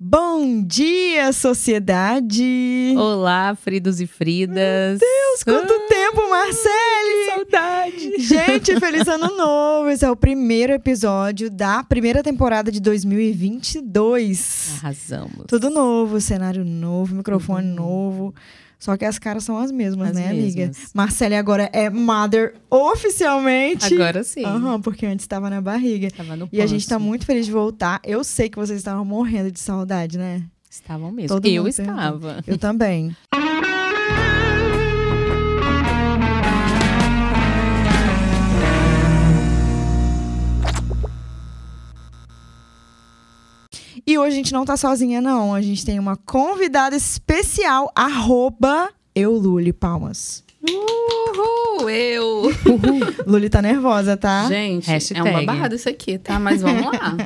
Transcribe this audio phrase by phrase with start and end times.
[0.00, 2.94] Bom dia, sociedade!
[2.96, 5.00] Olá, Fridos e Fridas!
[5.00, 6.68] Deus, quanto ah, tempo, Marcele!
[7.10, 8.18] Que saudade!
[8.20, 9.90] Gente, feliz ano novo!
[9.90, 14.76] Esse é o primeiro episódio da primeira temporada de 2022.
[14.78, 15.46] Arrasamos.
[15.48, 17.74] Tudo novo, cenário novo, microfone uhum.
[17.74, 18.34] novo.
[18.78, 20.54] Só que as caras são as mesmas, as né, mesmas.
[20.54, 20.70] amiga?
[20.94, 23.92] Marcele agora é mother oficialmente.
[23.94, 24.44] Agora sim.
[24.44, 26.06] Uhum, porque antes estava na barriga.
[26.06, 28.00] Estava no E a gente está muito feliz de voltar.
[28.04, 30.44] Eu sei que vocês estavam morrendo de saudade, né?
[30.70, 31.28] Estavam mesmo.
[31.28, 32.42] Todo eu estava.
[32.46, 33.16] Eu também.
[44.08, 45.52] E hoje a gente não tá sozinha, não.
[45.52, 50.42] A gente tem uma convidada especial, arroba Luli Palmas.
[50.66, 52.44] Uhul, eu.
[52.44, 53.14] Uhul.
[53.26, 54.48] Luli tá nervosa, tá?
[54.48, 55.20] Gente, Hashtag.
[55.20, 56.38] é uma barrada isso aqui, tá?
[56.38, 57.16] Mas vamos lá.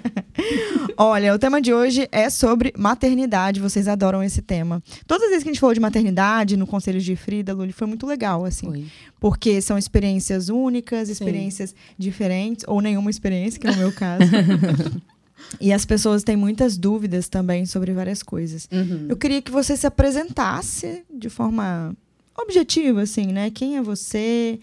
[0.98, 3.60] Olha, o tema de hoje é sobre maternidade.
[3.60, 4.82] Vocês adoram esse tema.
[5.06, 7.86] Todas as vezes que a gente falou de maternidade no Conselho de Frida, Luli, foi
[7.86, 8.66] muito legal, assim.
[8.66, 8.86] Foi.
[9.20, 11.76] Porque são experiências únicas, experiências Sim.
[11.96, 14.24] diferentes, ou nenhuma experiência, que é o meu caso.
[15.60, 18.68] E as pessoas têm muitas dúvidas também sobre várias coisas.
[18.72, 19.06] Uhum.
[19.08, 21.94] Eu queria que você se apresentasse de forma
[22.36, 23.50] objetiva, assim, né?
[23.50, 24.58] Quem é você?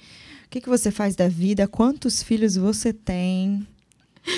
[0.45, 1.67] O que, que você faz da vida?
[1.67, 3.67] Quantos filhos você tem?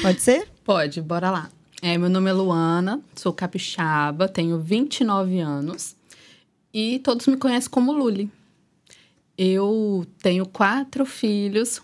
[0.01, 0.47] Pode ser?
[0.63, 1.49] Pode, bora lá.
[1.81, 5.95] É, meu nome é Luana, sou capixaba, tenho 29 anos
[6.71, 8.29] e todos me conhecem como Luli.
[9.37, 11.81] Eu tenho quatro filhos,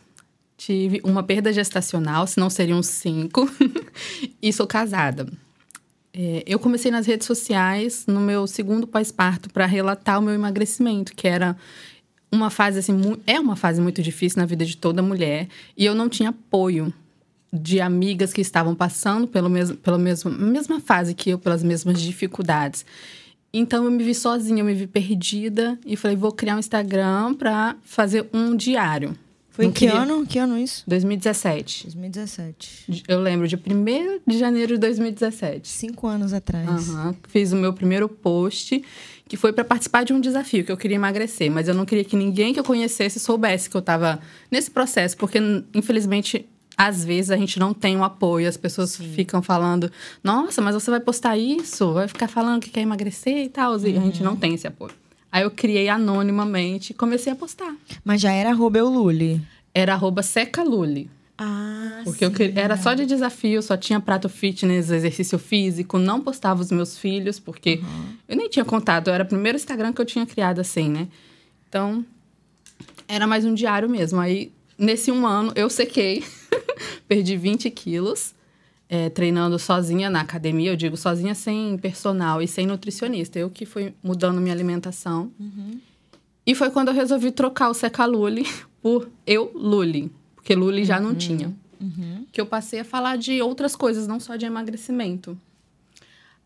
[0.58, 3.47] Tive uma perda gestacional, se não seriam cinco,
[4.41, 5.27] e sou casada.
[6.11, 11.13] É, eu comecei nas redes sociais no meu segundo pós-parto para relatar o meu emagrecimento,
[11.16, 11.55] que era
[12.31, 15.47] uma fase assim, é uma fase muito difícil na vida de toda mulher,
[15.78, 16.91] e eu não tinha apoio
[17.53, 22.02] de amigas que estavam passando pelo mesmo, pela mesma, mesma fase que eu, pelas mesmas
[22.02, 22.83] dificuldades.
[23.53, 27.35] Então eu me vi sozinha, eu me vi perdida e falei, vou criar um Instagram
[27.35, 29.16] para fazer um diário.
[29.57, 30.01] Foi em que queria...
[30.01, 30.23] ano?
[30.23, 30.84] Que ano isso?
[30.85, 31.85] 2017.
[31.85, 33.03] 2017.
[33.07, 33.59] Eu lembro de 1
[34.28, 35.68] de janeiro de 2017.
[35.68, 36.90] Cinco anos atrás.
[36.90, 37.16] Uhum.
[37.28, 38.79] Fiz o meu primeiro post,
[39.28, 41.50] que foi para participar de um desafio, que eu queria emagrecer.
[41.50, 44.19] Mas eu não queria que ninguém que eu conhecesse soubesse que eu estava
[44.51, 45.40] nesse processo, porque,
[45.73, 46.47] infelizmente,
[46.78, 49.12] às vezes a gente não tem o um apoio, as pessoas Sim.
[49.12, 49.91] ficam falando,
[50.23, 53.97] nossa, mas você vai postar isso, vai ficar falando que quer emagrecer e tal, e
[53.97, 54.94] a gente não tem esse apoio.
[55.38, 57.75] Aí eu criei anonimamente e comecei a postar.
[58.03, 59.40] Mas já era arroba Luli?
[59.72, 61.12] Era arroba secaluli.
[61.38, 66.22] Ah, Porque sim, eu era só de desafio, só tinha prato fitness, exercício físico, não
[66.22, 68.16] postava os meus filhos, porque uhum.
[68.28, 71.08] eu nem tinha contato, era o primeiro Instagram que eu tinha criado assim, né?
[71.70, 72.03] Então,
[73.08, 74.20] era mais um diário mesmo.
[74.20, 76.24] Aí, nesse um ano, eu sequei,
[77.08, 78.34] perdi 20 quilos
[78.90, 83.38] é, treinando sozinha na academia, eu digo sozinha sem personal e sem nutricionista.
[83.38, 85.31] Eu que fui mudando minha alimentação.
[85.40, 85.80] Uhum.
[86.46, 88.46] E foi quando eu resolvi trocar o Seca Luli
[88.81, 91.16] por Eu Luli, porque Luli já não uhum.
[91.16, 91.53] tinha.
[91.80, 92.26] Uhum.
[92.31, 95.38] Que eu passei a falar de outras coisas, não só de emagrecimento.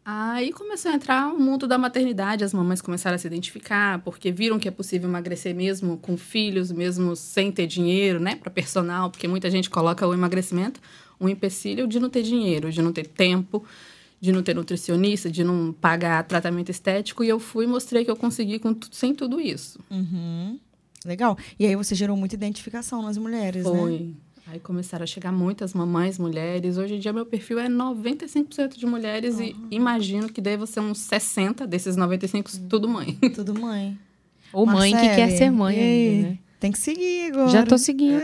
[0.03, 4.31] Aí começou a entrar o mundo da maternidade, as mamães começaram a se identificar, porque
[4.31, 9.11] viram que é possível emagrecer mesmo com filhos, mesmo sem ter dinheiro, né, para personal,
[9.11, 10.81] porque muita gente coloca o emagrecimento
[11.21, 13.63] um empecilho de não ter dinheiro, de não ter tempo,
[14.19, 17.23] de não ter nutricionista, de não pagar tratamento estético.
[17.23, 19.79] E eu fui e mostrei que eu consegui com, sem tudo isso.
[19.89, 20.59] Uhum.
[21.05, 21.37] Legal.
[21.59, 23.73] E aí você gerou muita identificação nas mulheres, Foi.
[23.73, 23.81] né?
[23.81, 24.15] Foi.
[24.47, 26.77] Aí começaram a chegar muitas mamães, mulheres.
[26.77, 29.67] Hoje em dia, meu perfil é 95% de mulheres uhum.
[29.71, 33.17] e imagino que deva ser uns 60 desses 95, tudo mãe.
[33.33, 33.97] Tudo mãe.
[34.51, 36.39] Ou mãe que quer ser mãe ainda, né?
[36.61, 37.49] Tem que seguir agora.
[37.49, 38.21] Já tô seguindo.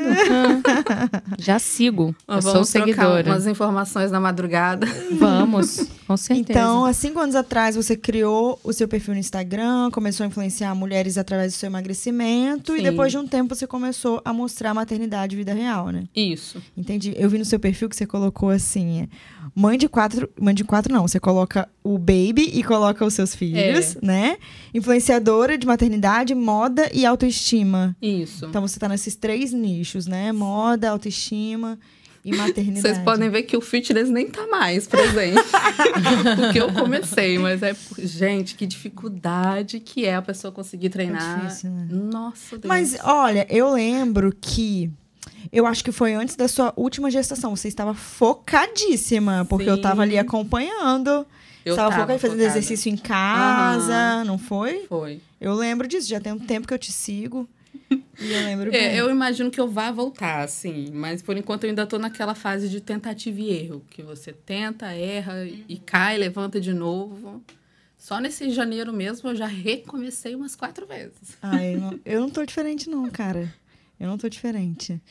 [1.39, 2.15] Já sigo.
[2.27, 3.31] Eu sou seguidora.
[3.31, 4.85] umas informações na madrugada.
[5.13, 6.51] Vamos, com certeza.
[6.51, 10.75] Então, há cinco anos atrás, você criou o seu perfil no Instagram, começou a influenciar
[10.75, 12.73] mulheres através do seu emagrecimento.
[12.73, 12.79] Sim.
[12.79, 16.03] E depois de um tempo, você começou a mostrar a maternidade e vida real, né?
[16.15, 16.61] Isso.
[16.77, 17.15] Entendi.
[17.17, 19.09] Eu vi no seu perfil que você colocou assim...
[19.55, 20.29] Mãe de quatro...
[20.39, 21.07] Mãe de quatro, não.
[21.07, 24.05] Você coloca o baby e coloca os seus filhos, é.
[24.05, 24.37] né?
[24.73, 27.95] Influenciadora de maternidade, moda e autoestima.
[27.99, 28.26] Isso.
[28.43, 30.31] Então você tá nesses três nichos, né?
[30.31, 31.77] Moda, autoestima
[32.27, 32.81] e maternidade.
[32.81, 35.41] Vocês podem ver que o fitness nem tá mais presente.
[36.35, 37.75] Porque eu comecei, mas é.
[37.97, 41.39] Gente, que dificuldade que é a pessoa conseguir treinar.
[41.39, 41.87] É difícil, né?
[41.89, 42.67] Nossa Deus.
[42.67, 44.91] Mas olha, eu lembro que.
[45.51, 47.55] Eu acho que foi antes da sua última gestação.
[47.55, 49.71] Você estava focadíssima, porque Sim.
[49.71, 51.25] eu estava ali acompanhando.
[51.63, 54.25] Eu estava focada fazendo exercício em casa, uhum.
[54.25, 54.85] não foi?
[54.87, 55.21] Foi.
[55.39, 57.47] Eu lembro disso, já tem um tempo que eu te sigo.
[58.19, 60.89] eu lembro é, eu imagino que eu vá voltar, assim.
[60.91, 63.85] Mas por enquanto eu ainda tô naquela fase de tentativa e erro.
[63.89, 67.43] Que você tenta, erra e cai, levanta de novo.
[67.97, 71.37] Só nesse janeiro mesmo eu já recomecei umas quatro vezes.
[71.41, 73.53] Ai, eu não, eu não tô diferente, não, cara.
[73.99, 75.01] Eu não tô diferente.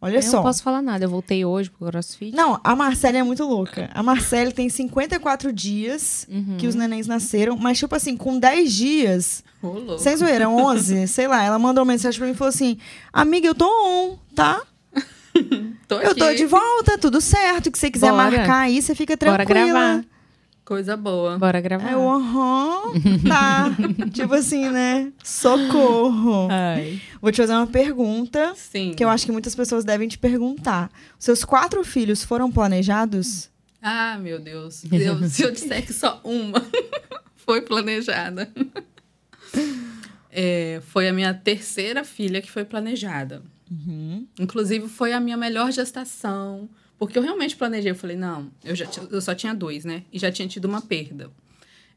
[0.00, 0.36] Olha eu só.
[0.36, 2.36] não posso falar nada, eu voltei hoje pro CrossFit.
[2.36, 3.88] Não, a Marcela é muito louca.
[3.94, 6.56] A Marcela tem 54 dias Uhum.
[6.58, 9.98] que os nenéns nasceram, mas, tipo assim, com 10 dias, louco.
[9.98, 12.78] sem zoeira, 11, sei lá, ela mandou uma mensagem pra mim e falou assim:
[13.12, 14.62] Amiga, eu tô on, tá?
[15.86, 17.70] Tô Eu tô de volta, tudo certo.
[17.70, 18.30] Que você quiser Bora.
[18.30, 19.64] marcar aí, você fica Bora tranquila.
[19.72, 20.04] gravar.
[20.66, 21.38] Coisa boa.
[21.38, 21.86] Bora gravar.
[21.86, 22.92] Aí eu, aham,
[23.28, 23.66] tá.
[24.12, 25.12] tipo assim, né?
[25.22, 26.48] Socorro.
[26.50, 27.00] Ai.
[27.22, 28.92] Vou te fazer uma pergunta Sim.
[28.92, 30.90] que eu acho que muitas pessoas devem te perguntar.
[31.20, 33.48] Seus quatro filhos foram planejados?
[33.80, 34.82] Ah, meu Deus.
[34.90, 36.60] Eu- se eu disser que só uma
[37.46, 38.50] foi planejada.
[40.32, 43.40] É, foi a minha terceira filha que foi planejada.
[43.70, 44.26] Uhum.
[44.38, 46.68] Inclusive, foi a minha melhor gestação.
[46.98, 47.90] Porque eu realmente planejei.
[47.90, 50.02] Eu falei, não, eu, já, eu só tinha dois, né?
[50.12, 51.30] E já tinha tido uma perda.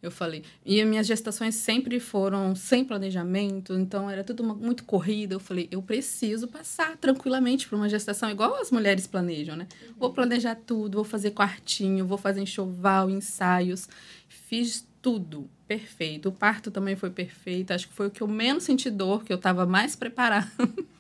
[0.01, 0.43] Eu falei.
[0.65, 5.35] E as minhas gestações sempre foram sem planejamento, então era tudo uma- muito corrida.
[5.35, 9.67] Eu falei, eu preciso passar tranquilamente por uma gestação, igual as mulheres planejam, né?
[9.97, 13.89] Vou planejar tudo, vou fazer quartinho, vou fazer enxoval, ensaios.
[14.29, 16.29] Fiz tudo perfeito.
[16.29, 17.71] O parto também foi perfeito.
[17.71, 20.49] Acho que foi o que eu menos senti dor, que eu tava mais preparada.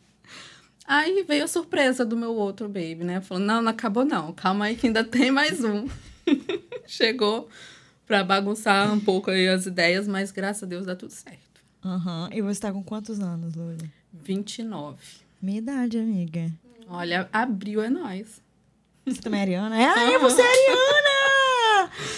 [0.89, 3.21] Aí veio a surpresa do meu outro baby, né?
[3.21, 4.33] Falou: não, não acabou não.
[4.33, 5.87] Calma aí que ainda tem mais um.
[6.87, 7.47] Chegou
[8.07, 11.61] pra bagunçar um pouco aí as ideias, mas graças a Deus dá tudo certo.
[11.85, 12.29] Aham.
[12.33, 13.77] E você tá com quantos anos, Lula?
[14.11, 14.97] 29.
[15.39, 16.51] Minha idade, amiga.
[16.87, 18.41] Olha, abril é nós.
[19.05, 19.79] Você também é Ariana?
[19.79, 21.08] É, ai, você é Ariana!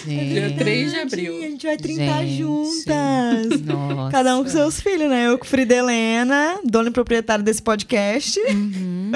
[0.06, 1.36] Dia 3 de abril.
[1.38, 2.38] A gente vai trintar Gente.
[2.38, 3.60] juntas.
[3.62, 4.10] Nossa.
[4.10, 5.28] Cada um com seus filhos, né?
[5.28, 8.38] Eu com Frida Helena, dona e proprietária desse podcast.
[8.40, 9.12] Uhum.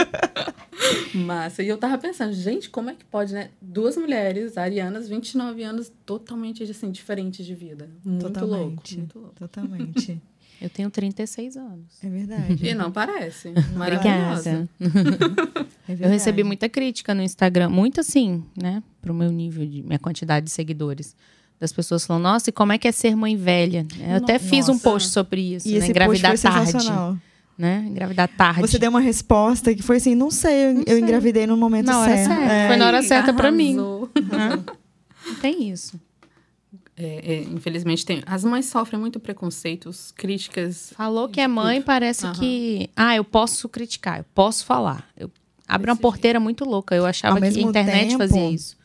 [1.26, 1.62] Massa.
[1.62, 3.50] E eu tava pensando, gente, como é que pode, né?
[3.60, 7.88] Duas mulheres, arianas, 29 anos, totalmente assim, diferentes de vida.
[8.04, 8.40] Muito louco.
[8.40, 8.96] Totalmente.
[8.98, 9.34] Muito louco.
[9.38, 10.20] Totalmente.
[10.60, 11.84] Eu tenho 36 anos.
[12.02, 12.58] É verdade.
[12.66, 13.48] E não parece.
[13.48, 13.76] Obrigada.
[13.76, 14.68] Maravilhosa.
[15.88, 18.82] É Eu recebi muita crítica no Instagram, muito assim, né?
[19.00, 21.14] Pro meu nível, de minha quantidade de seguidores.
[21.60, 23.86] Das pessoas falando, nossa, e como é que é ser mãe velha?
[24.00, 24.82] Eu até fiz um Nossa.
[24.90, 25.78] post sobre isso, E né?
[25.78, 26.50] esse post Engravidar foi
[26.82, 27.18] tarde.
[27.56, 27.86] Né?
[27.88, 28.60] Engravidar tarde.
[28.62, 31.00] Você deu uma resposta que foi assim, não sei, eu, Não eu sei.
[31.00, 32.28] engravidei no momento Na hora certo.
[32.34, 32.52] certa.
[32.52, 32.66] É.
[32.66, 33.74] Foi na hora certa pra mim.
[33.76, 34.08] Não
[35.40, 35.98] tem isso.
[36.98, 40.94] É, é, infelizmente, tem, as mães sofrem muito preconceitos, críticas.
[40.96, 42.34] Falou que é mãe, parece Aham.
[42.34, 42.90] que.
[42.96, 45.06] Ah, eu posso criticar, eu posso falar.
[45.16, 45.30] Eu...
[45.68, 46.94] Abre uma porteira muito louca.
[46.94, 48.76] Eu achava Ao que a internet tempo, fazia isso.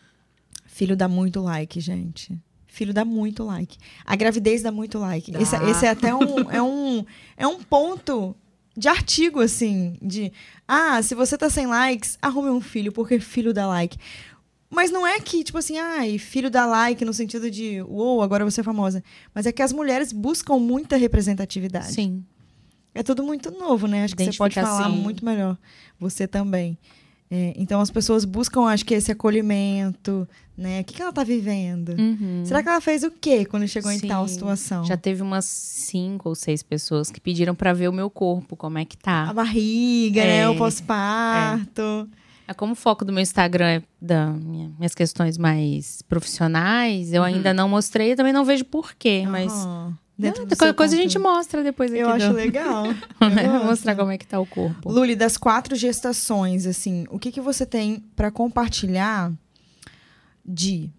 [0.65, 2.35] Filho dá muito like, gente.
[2.67, 3.77] Filho dá muito like.
[4.03, 5.31] A gravidez dá muito like.
[5.31, 5.39] Dá.
[5.39, 7.05] Esse, esse é até um, é um,
[7.37, 8.35] é um ponto
[8.75, 10.31] de artigo, assim, de
[10.67, 13.97] ah, se você tá sem likes, arrume um filho, porque filho dá like.
[14.73, 18.45] Mas não é que, tipo assim, ai, filho dá like no sentido de, uou, agora
[18.45, 19.03] você é famosa.
[19.35, 21.91] Mas é que as mulheres buscam muita representatividade.
[21.93, 22.23] Sim.
[22.95, 24.05] É tudo muito novo, né?
[24.05, 25.57] Acho que você pode falar muito melhor.
[25.99, 26.77] Você também.
[27.29, 30.27] É, então as pessoas buscam, acho que, esse acolhimento,
[30.57, 30.81] né?
[30.81, 31.89] O que, que ela tá vivendo?
[31.97, 32.43] Uhum.
[32.45, 34.07] Será que ela fez o quê quando chegou em Sim.
[34.09, 34.83] tal situação?
[34.83, 38.77] Já teve umas cinco ou seis pessoas que pediram pra ver o meu corpo, como
[38.77, 39.33] é que A tá.
[39.33, 40.25] barriga, É.
[40.43, 40.49] né?
[40.49, 42.09] O pós-parto.
[42.17, 42.21] É
[42.53, 47.27] como o foco do meu Instagram é da minha- minhas questões mais profissionais, eu Uhum.
[47.27, 49.97] ainda não mostrei e também não vejo porquê, mas Aham.
[50.17, 51.35] Dentro coisa a gente conteúdo.
[51.35, 51.99] mostra depois aqui.
[52.01, 52.83] Eu acho do- legal.
[53.19, 54.91] Eu mostrar como é que tá o corpo.
[54.91, 59.31] Luli, das quatro gestações, assim, o que, que você tem pra compartilhar
[60.45, 60.89] de.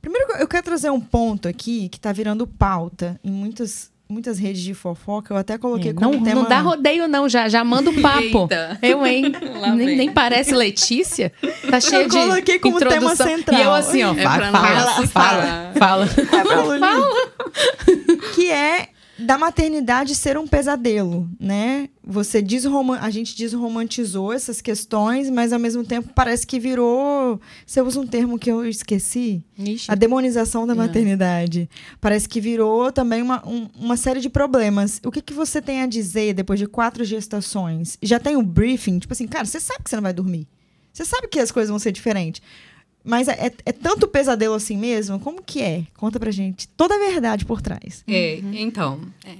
[0.00, 4.60] Primeiro, eu quero trazer um ponto aqui que tá virando pauta em muitas, muitas redes
[4.62, 5.32] de fofoca.
[5.32, 6.42] Eu até coloquei É, como não, tema.
[6.42, 8.42] não dá rodeio, não, já, já manda o papo.
[8.42, 8.78] Eita.
[8.82, 9.32] Eu, hein?
[9.74, 11.32] Nem, nem parece Letícia.
[11.70, 13.26] Tá cheia Eu de coloquei como tema introdução.
[13.26, 13.60] central.
[13.60, 15.72] E eu assim, ó, É fala, pra não fala, assustar.
[15.74, 16.08] fala, fala.
[16.40, 16.80] É pra Luli.
[18.34, 18.88] que é
[19.22, 21.88] da maternidade ser um pesadelo, né?
[22.04, 22.98] Você desroman...
[23.00, 28.06] a gente desromantizou essas questões, mas ao mesmo tempo parece que virou, você usa um
[28.06, 29.90] termo que eu esqueci, Ixi.
[29.90, 30.76] a demonização da É.
[30.76, 31.70] maternidade.
[32.00, 35.00] Parece que virou também uma, um- uma série de problemas.
[35.04, 37.96] O que, que você tem a dizer depois de quatro gestações?
[38.02, 40.46] Já tem o briefing, tipo assim, cara, você sabe que você não vai dormir.
[40.92, 42.42] Você sabe que as coisas vão ser diferentes.
[43.04, 45.18] Mas é, é- é tanto pesadelo assim mesmo?
[45.18, 45.84] Como que é?
[45.96, 48.04] Conta pra gente toda a verdade por trás.
[48.06, 49.34] É, então, é,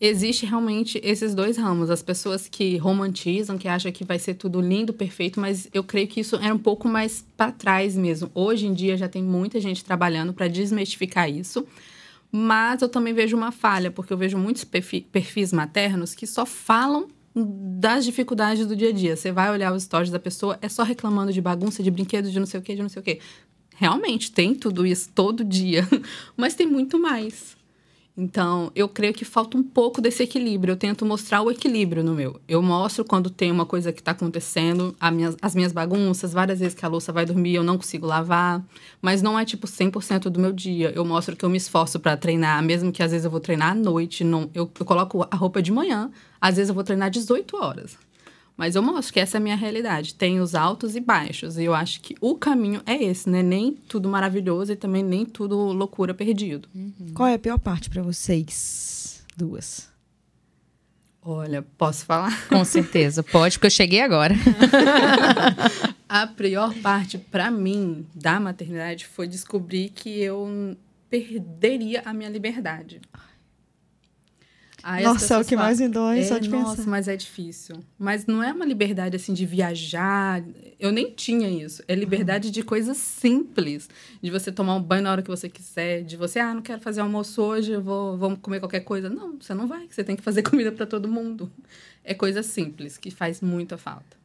[0.00, 1.88] existe realmente esses dois ramos.
[1.90, 6.06] As pessoas que romantizam, que acham que vai ser tudo lindo, perfeito, mas eu creio
[6.06, 8.30] que isso era um pouco mais para trás mesmo.
[8.34, 11.66] Hoje em dia já tem muita gente trabalhando para desmistificar isso.
[12.30, 16.44] Mas eu também vejo uma falha, porque eu vejo muitos perfi- perfis maternos que só
[16.44, 17.08] falam
[17.44, 19.16] das dificuldades do dia a dia.
[19.16, 22.38] Você vai olhar os stories da pessoa, é só reclamando de bagunça, de brinquedo, de
[22.38, 23.20] não sei o quê, de não sei o quê.
[23.76, 25.86] Realmente tem tudo isso todo dia,
[26.36, 27.57] mas tem muito mais.
[28.20, 30.72] Então, eu creio que falta um pouco desse equilíbrio.
[30.72, 32.40] Eu tento mostrar o equilíbrio no meu.
[32.48, 36.74] Eu mostro quando tem uma coisa que está acontecendo, minha, as minhas bagunças, várias vezes
[36.74, 38.60] que a louça vai dormir, eu não consigo lavar.
[39.00, 40.90] Mas não é tipo 100% do meu dia.
[40.96, 43.70] Eu mostro que eu me esforço para treinar, mesmo que às vezes eu vou treinar
[43.70, 44.24] à noite.
[44.24, 46.10] Não, eu, eu coloco a roupa de manhã,
[46.40, 48.07] às vezes eu vou treinar 18 horas.
[48.58, 50.16] Mas eu mostro que essa é a minha realidade.
[50.16, 51.56] Tem os altos e baixos.
[51.56, 53.40] E eu acho que o caminho é esse, né?
[53.40, 56.68] Nem tudo maravilhoso e também nem tudo loucura perdido.
[56.74, 57.12] Uhum.
[57.14, 59.88] Qual é a pior parte para vocês duas?
[61.22, 62.48] Olha, posso falar?
[62.48, 64.34] Com certeza, pode, porque eu cheguei agora.
[66.08, 70.76] a pior parte para mim da maternidade foi descobrir que eu
[71.08, 73.00] perderia a minha liberdade.
[74.90, 76.90] Aí nossa, é o que falam, mais me dói, é, só de nossa, pensar.
[76.90, 77.76] mas é difícil.
[77.98, 80.42] Mas não é uma liberdade, assim, de viajar.
[80.80, 81.82] Eu nem tinha isso.
[81.86, 82.52] É liberdade uhum.
[82.52, 83.86] de coisas simples.
[84.22, 86.04] De você tomar um banho na hora que você quiser.
[86.04, 89.10] De você, ah, não quero fazer almoço hoje, eu vou, vamos comer qualquer coisa.
[89.10, 89.86] Não, você não vai.
[89.90, 91.52] Você tem que fazer comida para todo mundo.
[92.02, 94.16] É coisa simples, que faz muita falta.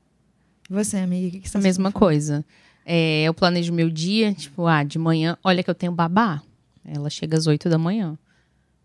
[0.70, 2.46] Você, amiga, o que, que você A mesma coisa.
[2.86, 6.42] É, eu planejo meu dia, tipo, ah, de manhã, olha que eu tenho babá.
[6.86, 8.18] Ela chega às 8 da manhã.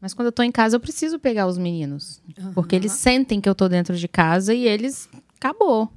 [0.01, 2.23] Mas quando eu tô em casa, eu preciso pegar os meninos.
[2.39, 2.53] Uhum.
[2.53, 5.09] Porque eles sentem que eu tô dentro de casa e eles.
[5.37, 5.91] Acabou.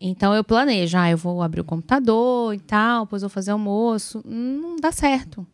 [0.00, 4.22] Então eu planejo, ah, eu vou abrir o computador e tal, depois vou fazer almoço.
[4.26, 5.46] Não dá certo.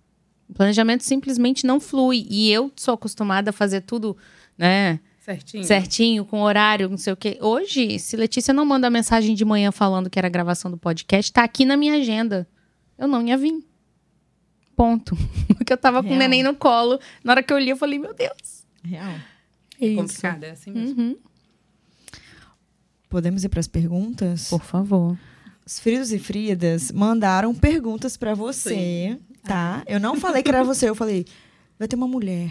[0.49, 2.27] O planejamento simplesmente não flui.
[2.29, 4.17] E eu sou acostumada a fazer tudo,
[4.59, 4.99] né?
[5.21, 5.65] Certinho.
[5.65, 7.39] Certinho, com horário, não sei o quê.
[7.41, 11.33] Hoje, se Letícia não manda mensagem de manhã falando que era a gravação do podcast,
[11.33, 12.49] tá aqui na minha agenda.
[12.99, 13.65] Eu não ia vir
[14.77, 15.17] ponto.
[15.57, 16.99] Porque eu tava com o neném no colo.
[17.23, 18.67] Na hora que eu li, eu falei, meu Deus.
[18.83, 19.15] Real.
[19.81, 19.97] É isso.
[19.97, 21.01] Complicado, é assim mesmo.
[21.01, 21.17] Uhum.
[23.09, 24.49] Podemos ir para as perguntas?
[24.49, 25.19] Por favor.
[25.67, 29.21] Os frios e fridas mandaram perguntas para você, Sim.
[29.45, 29.83] tá?
[29.87, 31.27] Eu não falei que era você, eu falei,
[31.79, 32.51] vai ter uma mulher,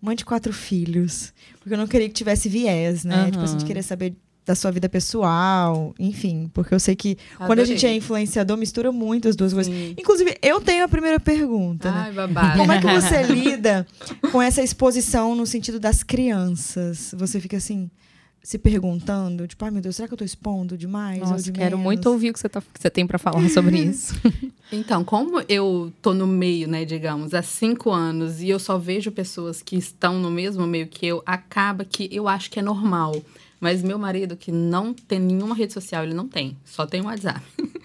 [0.00, 1.32] mãe de quatro filhos.
[1.58, 3.24] Porque eu não queria que tivesse viés, né?
[3.24, 3.30] Uhum.
[3.30, 4.14] Tipo, a gente queria saber
[4.46, 7.46] da sua vida pessoal, enfim, porque eu sei que Adorei.
[7.46, 9.56] quando a gente é influenciador, mistura muito as duas Sim.
[9.56, 9.74] coisas.
[9.98, 11.90] Inclusive, eu tenho a primeira pergunta.
[11.90, 12.14] Ai, né?
[12.14, 12.58] babado.
[12.58, 13.84] Como é que você lida
[14.30, 17.12] com essa exposição no sentido das crianças?
[17.18, 17.90] Você fica assim,
[18.40, 21.18] se perguntando, tipo, ai meu Deus, será que eu tô expondo demais?
[21.18, 21.82] Nossa, ou de quero menos?
[21.82, 24.14] muito ouvir o que você, tá, que você tem para falar sobre isso.
[24.70, 29.10] então, como eu tô no meio, né, digamos, há cinco anos e eu só vejo
[29.10, 33.20] pessoas que estão no mesmo meio que eu, acaba que eu acho que é normal.
[33.60, 37.06] Mas meu marido, que não tem nenhuma rede social, ele não tem, só tem o
[37.06, 37.40] WhatsApp.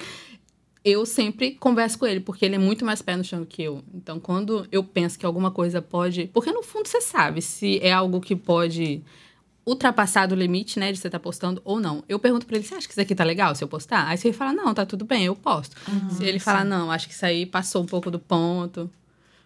[0.83, 3.83] eu sempre converso com ele, porque ele é muito mais pé no chão que eu.
[3.93, 6.29] Então, quando eu penso que alguma coisa pode.
[6.33, 9.01] Porque no fundo você sabe se é algo que pode
[9.65, 12.03] ultrapassar do limite, né, de você estar tá postando ou não.
[12.09, 14.07] Eu pergunto para ele: você acha que isso aqui tá legal se eu postar?
[14.07, 15.75] Aí você fala: não, tá tudo bem, eu posto.
[15.87, 16.45] Uhum, se ele sim.
[16.45, 18.89] fala: não, acho que isso aí passou um pouco do ponto.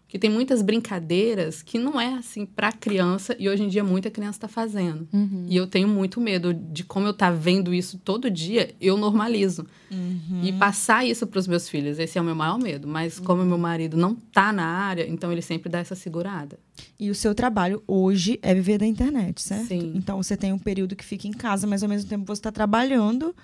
[0.06, 4.12] Porque tem muitas brincadeiras que não é assim para criança e hoje em dia muita
[4.12, 5.08] criança está fazendo.
[5.12, 5.48] Uhum.
[5.50, 9.66] E eu tenho muito medo de como eu tá vendo isso todo dia, eu normalizo.
[9.92, 10.42] Uhum.
[10.44, 12.88] E passar isso para os meus filhos, esse é o meu maior medo.
[12.88, 16.60] Mas como meu marido não tá na área, então ele sempre dá essa segurada.
[17.00, 19.68] E o seu trabalho hoje é viver da internet, certo?
[19.68, 19.94] Sim.
[19.96, 22.52] Então você tem um período que fica em casa, mas ao mesmo tempo você está
[22.52, 23.36] trabalhando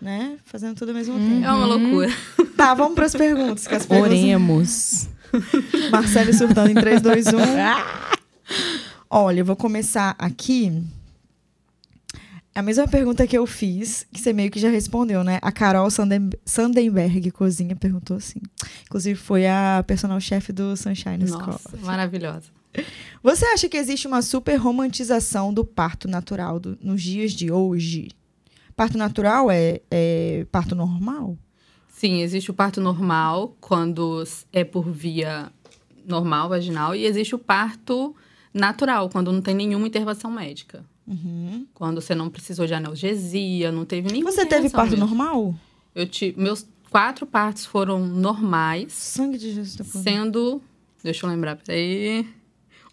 [0.00, 0.38] né?
[0.44, 1.28] Fazendo tudo ao mesmo uhum.
[1.28, 1.44] tempo.
[1.44, 2.08] É uma loucura.
[2.56, 3.66] Tá, vamos para as perguntas.
[3.66, 4.12] Que as perguntas...
[4.12, 5.08] Oremos.
[5.90, 7.30] Marcelo surtando em 3, 2, 1.
[9.08, 10.82] Olha, eu vou começar aqui.
[12.54, 15.38] A mesma pergunta que eu fiz, que você meio que já respondeu, né?
[15.40, 15.88] A Carol
[16.44, 18.40] Sandenberg Cozinha perguntou assim.
[18.84, 21.80] Inclusive, foi a personal chefe do Sunshine Nossa, School.
[21.82, 22.50] maravilhosa.
[23.22, 28.08] Você acha que existe uma super romantização do parto natural do, nos dias de hoje?
[28.76, 31.36] Parto natural é, é parto normal?
[32.00, 35.52] Sim, existe o parto normal, quando é por via
[36.06, 38.16] normal, vaginal, e existe o parto
[38.54, 40.82] natural, quando não tem nenhuma intervenção médica.
[41.06, 41.66] Uhum.
[41.74, 45.04] Quando você não precisou de analgesia, não teve nenhuma Você teve parto mesmo.
[45.04, 45.54] normal?
[45.94, 48.94] Eu tive, meus quatro partos foram normais.
[48.94, 49.76] Sangue de Jesus.
[49.76, 50.62] Tá sendo,
[51.04, 52.26] deixa eu lembrar, peraí,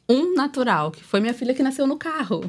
[0.09, 2.43] um natural, que foi minha filha que nasceu no carro.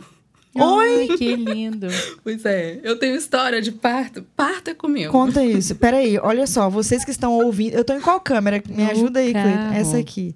[0.64, 1.08] Oi!
[1.10, 1.86] Ai, que lindo.
[2.22, 4.24] Pois é, eu tenho história de parto.
[4.66, 5.10] É comigo.
[5.10, 5.74] Conta isso.
[5.76, 7.74] Peraí, olha só, vocês que estão ouvindo.
[7.74, 8.62] Eu tô em qual câmera?
[8.68, 9.72] Me ajuda aí, Cleiton.
[9.74, 10.34] Essa aqui.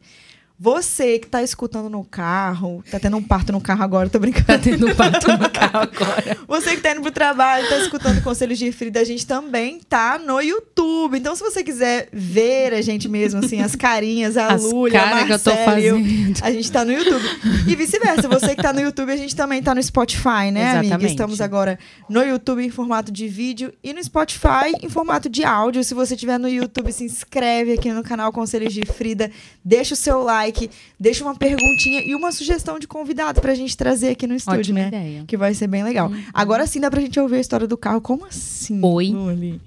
[0.63, 4.47] Você que tá escutando no carro, tá tendo um parto no carro agora, tô brincando.
[4.47, 6.37] Tá tendo um parto no carro agora.
[6.47, 10.21] Você que tá indo pro trabalho, tá escutando Conselhos de Frida, a gente também tá
[10.21, 11.19] no YouTube.
[11.19, 15.39] Então, se você quiser ver a gente mesmo, assim, as carinhas, a As Lúlia, a
[15.65, 16.39] fazendo.
[16.43, 17.25] a gente tá no YouTube.
[17.67, 20.87] E vice-versa, você que tá no YouTube, a gente também tá no Spotify, né, amiga?
[20.87, 21.11] Exatamente.
[21.11, 21.77] Estamos agora
[22.09, 25.83] no YouTube em formato de vídeo e no Spotify em formato de áudio.
[25.83, 29.29] Se você estiver no YouTube, se inscreve aqui no canal Conselhos de Frida,
[29.65, 30.52] deixa o seu like,
[30.99, 34.79] deixa uma perguntinha e uma sugestão de convidado pra gente trazer aqui no estúdio, Ótima
[34.81, 34.89] né?
[34.89, 35.25] ideia.
[35.27, 36.11] Que vai ser bem legal.
[36.33, 38.01] Agora sim dá pra gente ouvir a história do carro.
[38.01, 38.81] Como assim?
[38.83, 39.11] Oi.
[39.11, 39.61] Luli?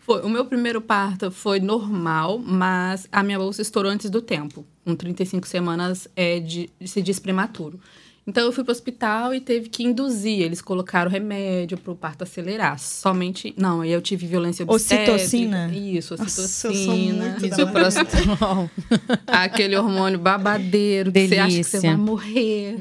[0.00, 4.66] Foi, o meu primeiro parto foi normal, mas a minha bolsa estourou antes do tempo.
[4.84, 7.78] Com 35 semanas é de, se diz prematuro.
[8.26, 10.40] Então eu fui para o hospital e teve que induzir.
[10.42, 12.78] Eles colocaram remédio para o parto acelerar.
[12.78, 13.52] Somente.
[13.56, 15.14] Não, aí eu tive violência obstétrica.
[15.14, 15.74] Ocitocina?
[15.74, 17.30] Isso, Nossa, ocitocina.
[17.30, 18.70] da Misoprostol.
[19.26, 21.96] aquele hormônio babadeiro que você acha que você Delícia.
[21.96, 22.76] vai morrer.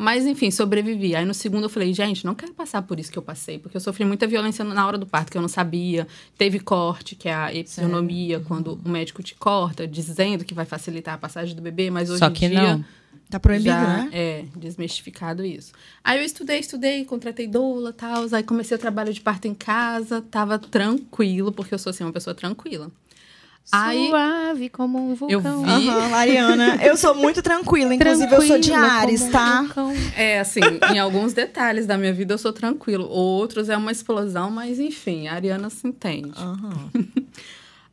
[0.00, 1.16] Mas, enfim, sobrevivi.
[1.16, 3.76] Aí no segundo eu falei, gente, não quero passar por isso que eu passei, porque
[3.76, 6.06] eu sofri muita violência na hora do parto, que eu não sabia.
[6.36, 11.14] Teve corte, que é a episionomia, quando o médico te corta, dizendo que vai facilitar
[11.14, 12.84] a passagem do bebê, mas hoje Só em que dia não.
[13.28, 14.10] Tá proibido, já né?
[14.12, 15.72] é desmistificado isso.
[16.02, 20.22] Aí eu estudei, estudei, contratei doula, tal, aí comecei o trabalho de parto em casa,
[20.22, 22.88] tava tranquilo, porque eu sou assim uma pessoa tranquila.
[23.70, 25.38] Aí Suave como um vulcão.
[25.66, 26.76] eu vi Aham, Mariana.
[26.82, 27.94] Eu sou muito tranquila.
[27.94, 29.62] Inclusive, eu sou de Tranquila Ares, um tá?
[29.62, 29.92] vulcão.
[30.16, 30.60] É, assim,
[30.92, 33.06] em alguns detalhes da minha vida eu sou tranquilo.
[33.08, 36.32] Outros é uma explosão, mas enfim, a Ariana se entende.
[36.36, 36.90] Aham.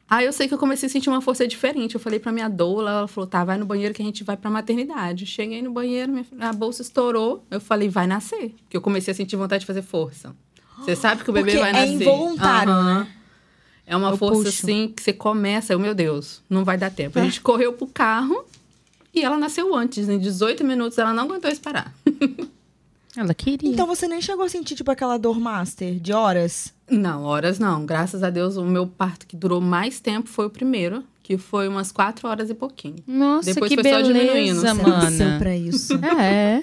[0.08, 1.96] Aí eu sei que eu comecei a sentir uma força diferente.
[1.96, 4.38] Eu falei pra minha doula, ela falou: tá, vai no banheiro que a gente vai
[4.38, 5.26] pra maternidade.
[5.26, 7.44] Cheguei no banheiro, minha, a bolsa estourou.
[7.50, 8.54] Eu falei: vai nascer.
[8.64, 10.36] Porque eu comecei a sentir vontade de fazer força.
[10.78, 11.94] Você sabe que o bebê Porque vai é nascer.
[12.04, 13.00] involuntário, Aham.
[13.00, 13.08] né?
[13.88, 14.50] É uma Eu força puxo.
[14.66, 17.20] assim que você começa, eu, meu Deus, não vai dar tempo.
[17.20, 18.44] A gente correu pro carro
[19.14, 20.10] e ela nasceu antes.
[20.10, 21.94] Em 18 minutos ela não aguentou esperar.
[23.18, 23.70] Ela queria.
[23.70, 26.74] Então você nem chegou a sentir, tipo, aquela dor master de horas?
[26.90, 27.86] Não, horas não.
[27.86, 31.70] Graças a Deus, o meu parto que durou mais tempo foi o primeiro, que foi
[31.70, 32.98] umas quatro horas e pouquinho.
[33.08, 34.34] Nossa, Depois que foi só diminuindo.
[34.34, 35.40] beleza, Você nasceu mana.
[35.40, 35.94] pra isso.
[36.20, 36.62] É.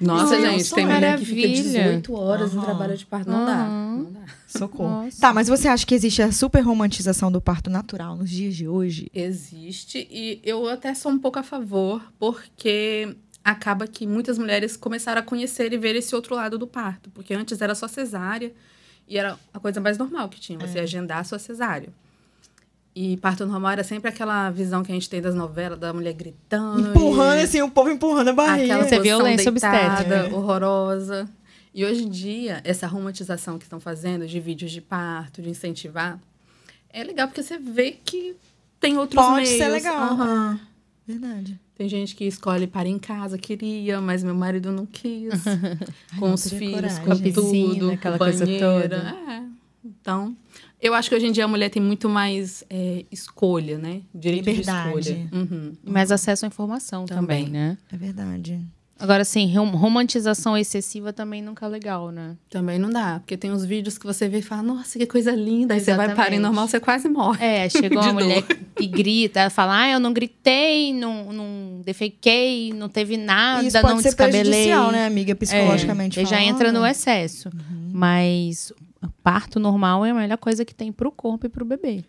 [0.00, 1.62] Nossa, Nossa, gente, tem mulher que fica maravilha.
[1.62, 2.64] 18 horas em Aham.
[2.64, 3.30] trabalho de parto.
[3.30, 3.52] Não dá.
[3.52, 3.96] Aham.
[3.96, 4.20] Não dá.
[4.46, 5.04] Socorro.
[5.04, 5.20] Nossa.
[5.20, 8.68] Tá, mas você acha que existe a super romantização do parto natural nos dias de
[8.68, 9.08] hoje?
[9.14, 15.20] Existe e eu até sou um pouco a favor, porque acaba que muitas mulheres começaram
[15.20, 17.10] a conhecer e ver esse outro lado do parto.
[17.10, 18.52] Porque antes era só cesárea
[19.06, 21.90] e era a coisa mais normal que tinha, você agendar a sua cesárea.
[22.96, 26.12] E parto normal era sempre aquela visão que a gente tem das novelas, da mulher
[26.12, 26.90] gritando.
[26.90, 28.64] Empurrando, e- assim, o povo empurrando a barriga.
[28.64, 30.36] Aquela posição violência deitada, obstétrica.
[30.36, 31.28] horrorosa.
[31.74, 36.20] E hoje em dia, essa romantização que estão fazendo de vídeos de parto, de incentivar,
[36.88, 38.36] é legal porque você vê que
[38.78, 39.58] tem outros Pode meios.
[39.58, 39.96] ser legal.
[40.12, 40.60] Aham.
[41.04, 41.58] Verdade.
[41.76, 45.34] Tem gente que escolhe para em casa, queria, mas meu marido não quis.
[46.16, 47.04] com não os filhos, coragem.
[47.04, 48.66] com a piscina, tudo, aquela com coisa banheira.
[48.82, 48.96] toda.
[49.32, 49.42] É.
[49.84, 50.36] Então,
[50.80, 54.02] eu acho que hoje em dia a mulher tem muito mais é, escolha, né?
[54.14, 55.00] Direito Liberdade.
[55.02, 55.28] de escolha.
[55.32, 55.72] Uhum.
[55.84, 57.52] E mais acesso à informação também, Também.
[57.52, 57.78] né?
[57.92, 58.60] É verdade.
[58.96, 62.36] Agora, assim, rom- romantização excessiva também nunca é legal, né?
[62.48, 65.32] Também não dá, porque tem uns vídeos que você vê e fala, nossa, que coisa
[65.32, 65.74] linda.
[65.74, 67.44] Aí você vai parar em normal, você quase morre.
[67.44, 68.56] É, chegou uma mulher dor.
[68.80, 73.80] e grita, ela fala, ah, eu não gritei, não, não defequei, não teve nada, Isso
[73.80, 74.42] pode não ser descabelei.
[74.42, 75.34] prejudicial, né, amiga?
[75.34, 77.48] Psicologicamente É, aí já entra no excesso.
[77.48, 77.90] Uhum.
[77.92, 78.72] Mas
[79.22, 82.04] parto normal é a melhor coisa que tem pro corpo e pro bebê.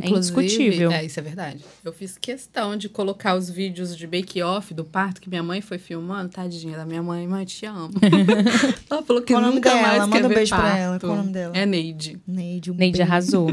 [0.00, 0.90] É Inclusive- indiscutível.
[0.92, 1.64] É, isso é verdade.
[1.84, 5.78] Eu fiz questão de colocar os vídeos de bake-off do parto que minha mãe foi
[5.78, 6.28] filmando.
[6.30, 7.90] Tadinha da minha mãe, mãe, te amo.
[8.88, 9.82] ela falou que Qual o nome nunca dela?
[9.88, 10.76] mais Manda quer um ver beijo pra parto.
[10.78, 11.00] ela.
[11.00, 11.56] Qual o nome dela?
[11.56, 12.20] É Neide.
[12.26, 13.10] Neide, um Neide beijo.
[13.10, 13.48] arrasou.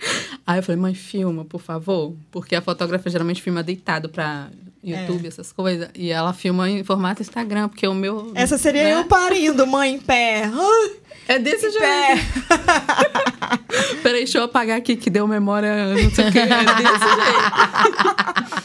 [0.46, 2.14] Aí eu falei, mãe, filma, por favor.
[2.30, 4.48] Porque a fotógrafa geralmente filma deitado pra
[4.82, 4.88] É.
[5.02, 5.90] YouTube, essas coisas.
[5.94, 8.32] E ela filma em formato Instagram, porque o meu...
[8.34, 8.94] Essa seria né?
[8.94, 10.44] eu parindo, mãe em pé.
[10.46, 10.90] Ai,
[11.32, 11.80] É desse jeito.
[11.80, 12.14] pé.
[14.02, 16.38] Peraí, deixa eu apagar aqui que deu memória, não sei o que.
[16.38, 18.62] É desse jeito.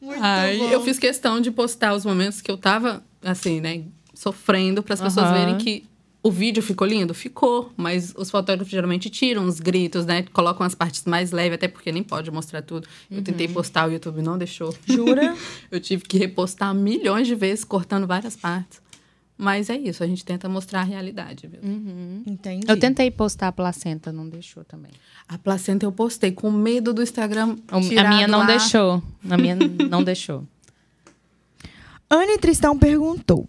[0.00, 0.70] Muito Aí bom.
[0.70, 3.82] eu fiz questão de postar os momentos que eu tava, assim, né,
[4.14, 5.34] sofrendo, para as pessoas Aham.
[5.34, 5.84] verem que
[6.22, 7.12] o vídeo ficou lindo?
[7.14, 10.24] Ficou, mas os fotógrafos geralmente tiram os gritos, né?
[10.32, 12.88] Colocam as partes mais leves, até porque nem pode mostrar tudo.
[13.10, 14.74] Eu tentei postar, o YouTube não deixou.
[14.86, 15.36] Jura?
[15.70, 18.80] Eu tive que repostar milhões de vezes, cortando várias partes.
[19.38, 21.60] Mas é isso, a gente tenta mostrar a realidade, viu?
[22.26, 22.66] Entendi.
[22.66, 24.90] Eu tentei postar a placenta, não deixou também.
[25.28, 27.56] A placenta eu postei com medo do Instagram.
[27.70, 28.46] O- a minha não ar.
[28.46, 29.02] deixou.
[29.28, 29.54] A minha
[29.90, 30.46] não deixou.
[32.10, 33.46] Anne Tristão perguntou.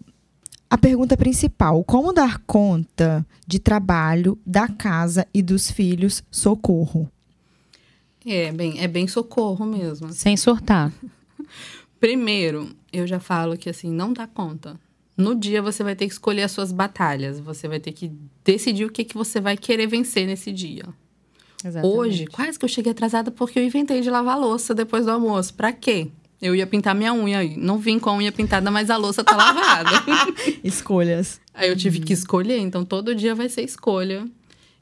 [0.70, 6.22] A pergunta principal: como dar conta de trabalho, da casa e dos filhos?
[6.30, 7.10] Socorro.
[8.26, 10.12] É bem, é bem socorro mesmo.
[10.12, 10.92] Sem surtar.
[11.98, 14.78] Primeiro, eu já falo que assim, não dá conta.
[15.18, 17.40] No dia você vai ter que escolher as suas batalhas.
[17.40, 18.12] Você vai ter que
[18.44, 20.84] decidir o que, que você vai querer vencer nesse dia.
[21.64, 21.98] Exatamente.
[21.98, 25.52] Hoje, quase que eu cheguei atrasada porque eu inventei de lavar louça depois do almoço.
[25.54, 26.06] Pra quê?
[26.40, 27.56] Eu ia pintar minha unha aí.
[27.56, 29.90] Não vim com a unha pintada, mas a louça tá lavada.
[30.62, 31.40] Escolhas.
[31.52, 34.24] Aí eu tive que escolher, então todo dia vai ser escolha.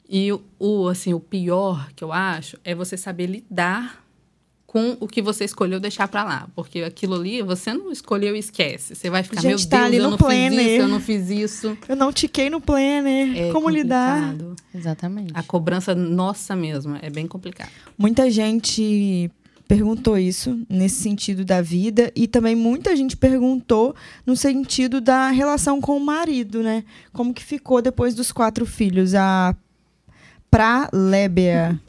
[0.07, 4.06] E o assim, o pior que eu acho é você saber lidar
[4.67, 8.39] com o que você escolheu deixar pra lá, porque aquilo ali você não escolheu e
[8.39, 8.95] esquece.
[8.95, 10.59] Você vai ficar, Gente, meu Deus, tá ali eu no não fiz planner.
[10.59, 11.77] isso, eu não fiz isso.
[11.87, 13.37] Eu não tiquei no planner.
[13.47, 14.19] É Como lidar?
[14.33, 14.55] complicado.
[14.75, 15.31] Exatamente.
[15.33, 17.71] A cobrança nossa mesma é bem complicada.
[17.97, 19.31] Muita gente
[19.69, 25.79] perguntou isso nesse sentido da vida e também muita gente perguntou no sentido da relação
[25.79, 26.83] com o marido, né?
[27.13, 29.15] Como que ficou depois dos quatro filhos?
[29.15, 29.55] A
[30.49, 31.79] Pralébia.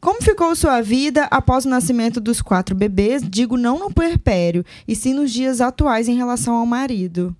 [0.00, 3.20] Como ficou sua vida após o nascimento dos quatro bebês?
[3.22, 7.34] Digo não no puerpério, e sim nos dias atuais em relação ao marido.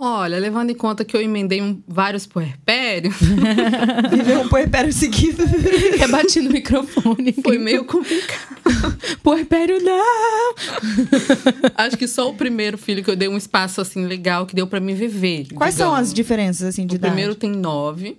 [0.00, 3.16] Olha, levando em conta que eu emendei um- vários puerpérios,
[4.10, 5.42] Viveu um puerpério seguido.
[5.98, 7.32] Rebati no microfone.
[7.42, 8.58] foi meio complicado.
[9.22, 10.54] Puerpério não!
[11.74, 14.66] Acho que só o primeiro filho que eu dei um espaço assim legal que deu
[14.66, 15.46] pra me viver.
[15.54, 16.08] Quais são digamos.
[16.08, 17.12] as diferenças assim de O idade?
[17.12, 18.18] primeiro tem nove,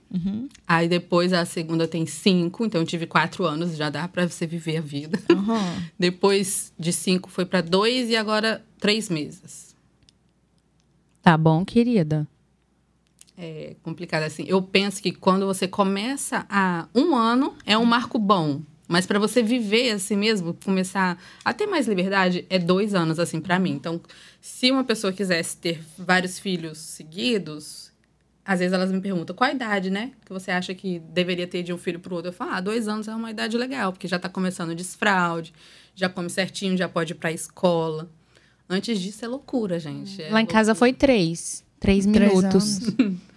[0.67, 4.45] aí depois a segunda tem cinco, então eu tive quatro anos, já dá pra você
[4.45, 5.17] viver a vida.
[5.29, 5.75] Aham.
[5.97, 9.68] Depois de cinco foi pra dois e agora três meses.
[11.29, 12.27] Tá bom, querida.
[13.37, 14.45] É complicado assim.
[14.47, 19.19] Eu penso que quando você começa a um ano é um marco bom, mas pra
[19.19, 23.73] você viver assim mesmo, começar a ter mais liberdade é dois anos assim pra mim.
[23.73, 24.01] Então,
[24.41, 27.91] se uma pessoa quisesse ter vários filhos seguidos
[28.45, 30.13] Às vezes elas me perguntam qual a idade, né?
[30.25, 32.29] Que você acha que deveria ter de um filho pro outro.
[32.29, 35.53] Eu falo, ah, dois anos é uma idade legal, porque já tá começando o desfraude,
[35.95, 38.09] já come certinho, já pode ir pra escola.
[38.69, 40.21] Antes disso é loucura, gente.
[40.21, 40.75] É Lá em casa loucura.
[40.75, 41.63] foi três.
[41.79, 42.79] Três Três minutos.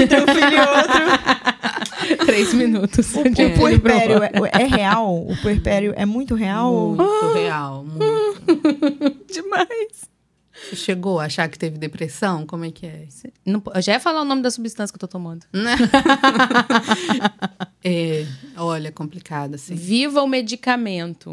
[0.00, 2.16] entre um filho e outro.
[2.26, 3.14] Três minutos.
[3.14, 5.26] O, o puerpério é, é real?
[5.26, 6.94] O puerpério é muito real?
[6.94, 9.24] Muito real, muito.
[9.32, 10.08] Demais.
[10.52, 12.46] Você chegou a achar que teve depressão?
[12.46, 13.06] Como é que é?
[13.44, 15.44] Não, eu já ia falar o nome da substância que eu tô tomando.
[17.84, 19.74] É, olha, complicado, assim.
[19.74, 21.30] Viva o medicamento.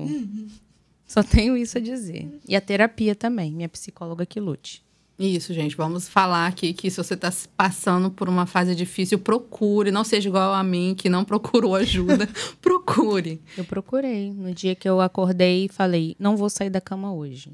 [1.14, 2.28] Só tenho isso a dizer.
[2.48, 3.52] E a terapia também.
[3.52, 4.84] Minha psicóloga que lute.
[5.20, 5.78] Isso, gente.
[5.78, 9.92] Vamos falar aqui que se você está passando por uma fase difícil, procure.
[9.92, 12.28] Não seja igual a mim, que não procurou ajuda.
[12.60, 13.40] procure.
[13.56, 14.34] Eu procurei.
[14.34, 17.54] No dia que eu acordei falei: não vou sair da cama hoje.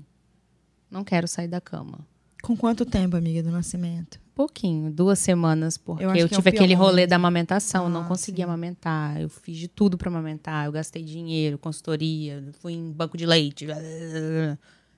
[0.90, 2.08] Não quero sair da cama.
[2.42, 4.20] Com quanto tempo, amiga, do nascimento?
[4.34, 7.10] Pouquinho, duas semanas, porque Eu eu, é tive pior aquele rolê momento.
[7.10, 8.50] da amamentação, Ah, não conseguia sim.
[8.50, 13.26] amamentar, eu fiz de tudo pra amamentar, eu gastei dinheiro, consultoria, fui em banco de
[13.26, 13.68] leite.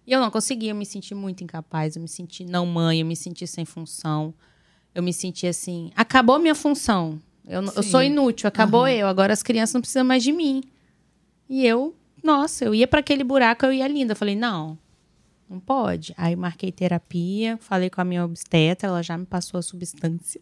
[0.06, 3.06] E eu não conseguia, eu me senti muito incapaz, eu me senti não mãe, eu
[3.06, 4.34] me senti sem função.
[4.94, 7.20] Eu me senti assim, acabou minha função.
[7.48, 8.92] Eu, eu sou inútil, acabou Aham.
[8.92, 10.64] eu, agora as crianças não precisam mais de mim.
[11.50, 14.12] E eu, nossa, eu ia pra aquele buraco, eu ia linda.
[14.12, 14.78] Eu falei, não,
[15.52, 16.14] não pode.
[16.18, 20.40] Aí marquei terapia, falei com a minha obstetra, ela já me passou a substância.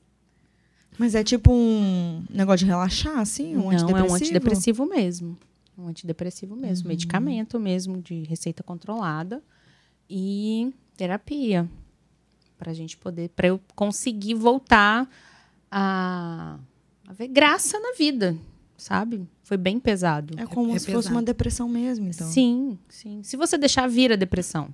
[0.98, 3.56] Mas é tipo um negócio de relaxar, assim?
[3.58, 3.98] Um não, antidepressivo?
[4.08, 5.38] é um antidepressivo mesmo.
[5.78, 6.90] Um antidepressivo mesmo, Uhum.
[6.90, 9.42] medicamento mesmo, de receita controlada.
[10.10, 11.70] E terapia.
[12.58, 15.10] Pra gente poder, pra eu conseguir voltar
[15.72, 16.60] a,
[17.08, 18.36] a ver graça na vida,
[18.76, 19.26] sabe?
[19.44, 20.34] Foi bem pesado.
[20.38, 21.16] É como É se fosse pesado.
[21.16, 22.28] uma depressão mesmo, então.
[22.28, 23.24] Sim, sim.
[23.24, 24.74] Se você deixar vir a depressão.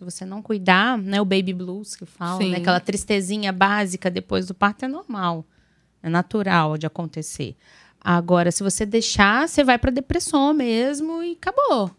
[0.00, 4.46] Se você não cuidar, né, o baby blues que fala, né, aquela tristezinha básica depois
[4.46, 5.44] do parto é normal.
[6.02, 7.54] É natural de acontecer.
[8.00, 11.90] Agora, se você deixar, você vai pra depressão mesmo e acabou.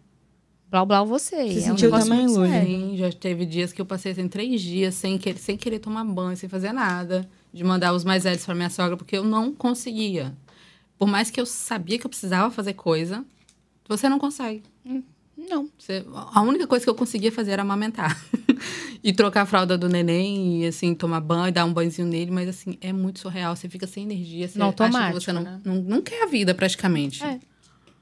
[0.68, 1.36] Blá, blá, você.
[1.36, 2.28] Você é um sentiu negócio também.
[2.66, 6.04] Sim, já teve dias que eu passei assim, três dias sem querer, sem querer tomar
[6.04, 7.30] banho, sem fazer nada.
[7.54, 10.36] De mandar os mais velhos para minha sogra, porque eu não conseguia.
[10.98, 13.24] Por mais que eu sabia que eu precisava fazer coisa,
[13.88, 14.64] você não consegue.
[15.49, 15.69] Não.
[15.77, 18.19] Você- a única coisa que eu conseguia fazer era amamentar.
[19.04, 22.32] e trocar a fralda do neném e, assim, tomar banho, dar um banhozinho nele.
[22.32, 23.56] Mas, assim, é muito surreal.
[23.56, 24.47] Você fica sem energia.
[24.47, 25.60] Você que automático, você não, né?
[25.65, 27.23] não, não quer a vida, praticamente.
[27.23, 27.39] É.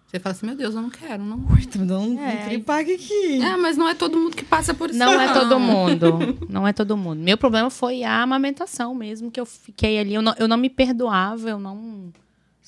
[0.10, 1.24] Você fala assim, meu Deus, eu não quero.
[1.24, 1.38] Não...
[1.52, 2.56] Ui, tá me dando um É.
[2.56, 3.42] aqui.
[3.44, 4.98] É, mas não é todo mundo que passa por isso.
[4.98, 6.38] Não é todo mundo.
[6.50, 7.22] Não é todo mundo.
[7.22, 10.16] Meu problema foi a amamentação mesmo, que eu fiquei ali.
[10.16, 12.12] Eu não, eu não me perdoava, eu não.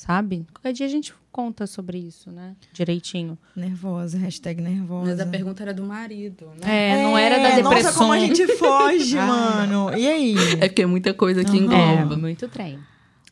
[0.02, 0.48] Sabe?
[0.52, 2.56] Qualquer dia a gente conta sobre isso, né?
[2.74, 3.38] Direitinho.
[3.56, 5.12] Nervosa, hashtag nervosa.
[5.12, 6.90] Mas a pergunta era do marido, né?
[6.98, 7.84] É, não era da É, depressão.
[7.84, 9.28] Nossa, como a gente foge, Ah.
[9.28, 9.96] mano.
[9.96, 10.36] E aí?
[10.60, 11.58] É porque é muita coisa que Aham.
[11.66, 12.16] engloba.
[12.16, 12.80] É, muito trem.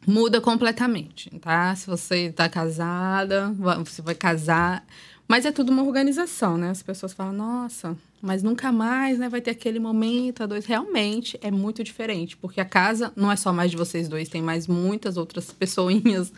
[0.06, 1.74] Muda completamente, tá?
[1.76, 3.52] Se você tá casada,
[3.84, 4.86] você vai casar,
[5.30, 6.72] Mas é tudo uma organização, né?
[6.72, 9.30] As pessoas falam, nossa, mas nunca mais, né?
[9.30, 10.66] Vai ter aquele momento a dois.
[10.66, 14.42] Realmente é muito diferente, porque a casa não é só mais de vocês dois, tem
[14.42, 16.34] mais muitas outras pessoinhas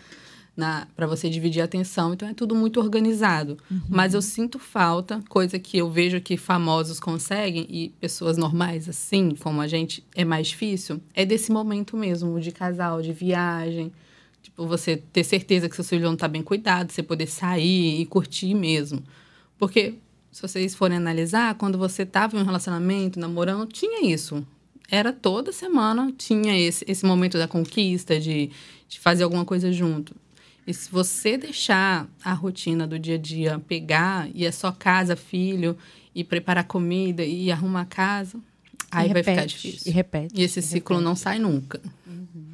[0.93, 2.13] para você dividir a atenção.
[2.13, 3.58] Então é tudo muito organizado.
[3.71, 3.82] Uhum.
[3.88, 9.36] Mas eu sinto falta, coisa que eu vejo que famosos conseguem e pessoas normais assim,
[9.36, 13.89] como a gente, é mais difícil, é desse momento mesmo de casal, de viagem
[14.41, 18.06] Tipo, você ter certeza que seu filho não está bem cuidado, você poder sair e
[18.06, 19.04] curtir mesmo.
[19.58, 19.95] Porque,
[20.32, 24.45] se vocês forem analisar, quando você estava em um relacionamento, namorando, tinha isso.
[24.89, 28.49] Era toda semana, tinha esse, esse momento da conquista, de,
[28.89, 30.15] de fazer alguma coisa junto.
[30.65, 35.15] E se você deixar a rotina do dia a dia pegar, e é só casa,
[35.15, 35.77] filho,
[36.13, 38.39] e preparar comida, e arrumar casa,
[38.91, 39.89] aí vai ficar difícil.
[39.89, 40.34] E repete.
[40.36, 41.10] E esse e ciclo repete.
[41.10, 41.82] não sai nunca.
[42.06, 42.50] Uhum.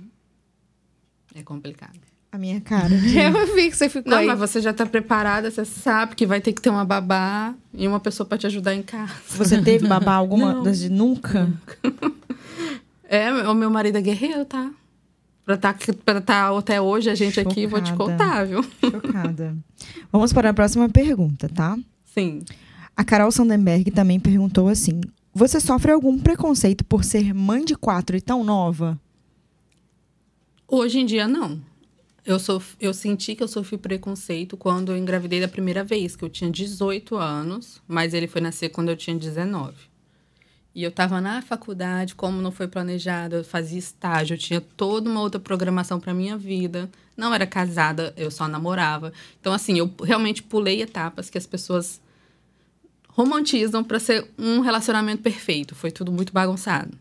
[1.37, 1.99] É complicado.
[2.31, 2.89] A minha cara.
[2.97, 4.25] Eu vi que você ficou Não, aí.
[4.25, 7.87] mas você já tá preparada, você sabe que vai ter que ter uma babá e
[7.87, 9.13] uma pessoa para te ajudar em casa.
[9.29, 10.63] Você teve babá alguma Não.
[10.63, 11.47] das de nunca?
[13.09, 14.69] É, o meu marido é guerreiro, tá?
[15.45, 18.11] Pra estar tá, pra tá até hoje a gente aqui, vou te Chocada.
[18.11, 18.61] contar, viu?
[18.81, 19.55] Chocada.
[20.11, 21.77] Vamos para a próxima pergunta, tá?
[22.03, 22.41] Sim.
[22.97, 24.99] A Carol Sandenberg também perguntou assim:
[25.33, 28.99] Você sofre algum preconceito por ser mãe de quatro e tão nova?
[30.69, 31.61] Hoje em dia, não.
[32.25, 32.75] Eu, sof...
[32.77, 36.51] eu senti que eu sofri preconceito quando eu engravidei da primeira vez, que eu tinha
[36.51, 39.75] 18 anos, mas ele foi nascer quando eu tinha 19.
[40.75, 45.09] E eu estava na faculdade, como não foi planejado, eu fazia estágio, eu tinha toda
[45.09, 46.89] uma outra programação para minha vida.
[47.15, 49.13] Não era casada, eu só namorava.
[49.39, 52.01] Então, assim, eu realmente pulei etapas que as pessoas
[53.07, 55.73] romantizam para ser um relacionamento perfeito.
[55.73, 56.95] Foi tudo muito bagunçado.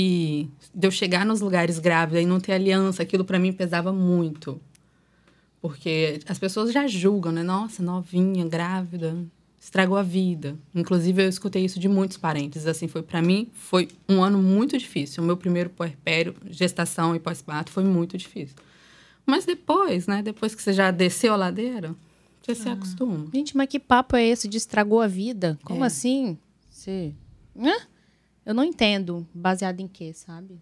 [0.00, 3.92] E de eu chegar nos lugares grávida e não ter aliança, aquilo para mim pesava
[3.92, 4.60] muito.
[5.60, 7.42] Porque as pessoas já julgam, né?
[7.42, 9.16] Nossa, novinha, grávida,
[9.60, 10.56] estragou a vida.
[10.72, 12.64] Inclusive, eu escutei isso de muitos parentes.
[12.64, 15.20] Assim, foi para mim, foi um ano muito difícil.
[15.20, 18.54] O meu primeiro puerpério, gestação e pós-parto, foi muito difícil.
[19.26, 20.22] Mas depois, né?
[20.22, 21.92] Depois que você já desceu a ladeira,
[22.40, 23.26] você se acostuma.
[23.34, 25.58] Gente, mas que papo é esse de estragou a vida?
[25.64, 25.88] Como É.
[25.88, 26.38] assim?
[26.70, 27.12] Você...
[27.58, 27.74] Hã?
[28.48, 29.28] Eu não entendo.
[29.34, 30.58] Baseado em quê, sabe?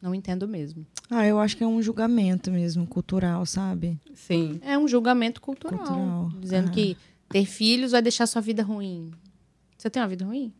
[0.00, 0.86] Não entendo mesmo.
[1.10, 4.00] Ah, eu acho que é um julgamento mesmo, cultural, sabe?
[4.14, 4.58] Sim.
[4.62, 5.78] É um julgamento cultural.
[5.78, 6.72] Cultural, Dizendo ah.
[6.72, 6.96] que
[7.28, 9.10] ter filhos vai deixar sua vida ruim.
[9.76, 10.50] Você tem uma vida ruim?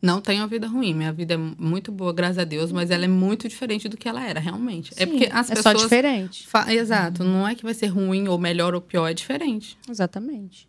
[0.00, 0.94] Não tenho uma vida ruim.
[0.94, 4.08] Minha vida é muito boa, graças a Deus, mas ela é muito diferente do que
[4.08, 4.92] ela era, realmente.
[4.96, 5.82] é Sim, porque as é só pessoas.
[5.82, 6.46] diferente.
[6.46, 7.22] Fa- Exato.
[7.22, 9.76] Não é que vai ser ruim ou melhor ou pior, é diferente.
[9.88, 10.66] Exatamente.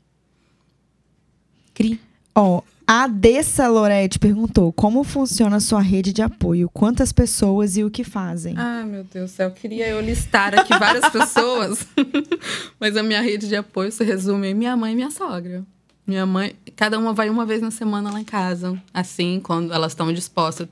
[1.74, 1.98] Cri.
[2.36, 6.70] Ó, a Dessa Lorete perguntou: Como funciona a sua rede de apoio?
[6.70, 8.54] Quantas pessoas e o que fazem?
[8.58, 9.52] Ah, meu Deus do céu.
[9.52, 11.88] Queria eu listar aqui várias pessoas,
[12.80, 15.64] mas a minha rede de apoio se resume em minha mãe e minha sogra.
[16.06, 19.94] Minha mãe, cada uma vai uma vez na semana lá em casa, assim, quando elas
[19.94, 20.68] estão dispostas.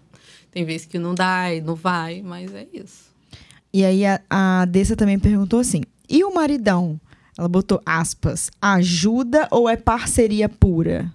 [0.52, 3.12] Tem vezes que não dá e não vai, mas é isso.
[3.74, 7.00] E aí a, a Dessa também perguntou assim: E o maridão?
[7.36, 11.12] Ela botou aspas: ajuda ou é parceria pura?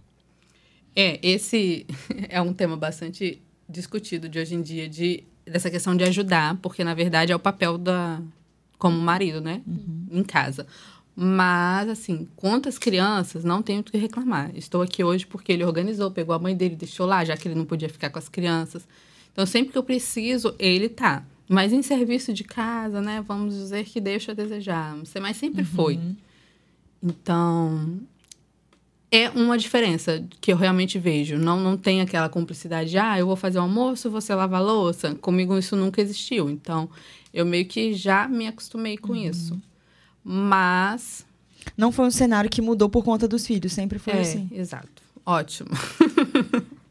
[1.01, 1.87] É, esse
[2.29, 6.83] é um tema bastante discutido de hoje em dia, de, dessa questão de ajudar, porque
[6.83, 8.21] na verdade é o papel da
[8.77, 9.63] como marido, né?
[10.11, 10.67] Em casa.
[11.15, 14.51] Mas, assim, quantas crianças não tenho o que reclamar.
[14.57, 17.57] Estou aqui hoje porque ele organizou, pegou a mãe dele, deixou lá, já que ele
[17.57, 18.87] não podia ficar com as crianças.
[19.33, 21.25] Então, sempre que eu preciso, ele tá.
[21.49, 23.23] Mas em serviço de casa, né?
[23.27, 24.97] Vamos dizer que deixa a desejar.
[25.21, 25.99] Mas sempre foi.
[27.03, 28.01] Então,
[29.11, 31.39] é uma diferença que eu realmente vejo.
[31.39, 34.61] Não, não tem aquela cumplicidade de, ah, eu vou fazer o almoço, você lava a
[34.61, 35.15] louça.
[35.17, 36.51] Comigo isso nunca existiu.
[36.51, 36.89] Então,
[37.33, 39.59] eu meio que já me acostumei com isso.
[40.23, 41.27] Mas.
[41.77, 44.49] Não foi um cenário que mudou por conta dos filhos, sempre foi é, assim.
[44.53, 45.03] exato.
[45.25, 45.69] Ótimo.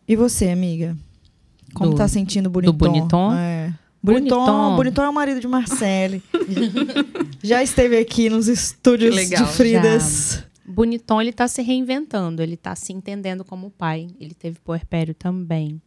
[0.07, 0.95] E você, amiga?
[1.73, 2.73] Como Do- tá sentindo o Boniton?
[2.73, 3.33] Boniton?
[3.33, 3.73] É.
[4.01, 4.75] Boniton, Boniton.
[4.75, 6.23] Boniton é o marido de Marcele.
[7.43, 9.45] Já esteve aqui nos estúdios legal.
[9.45, 10.43] de Fridas.
[10.67, 14.09] Boniton, ele tá se reinventando, ele tá se entendendo como pai.
[14.19, 15.81] Ele teve puerpério também,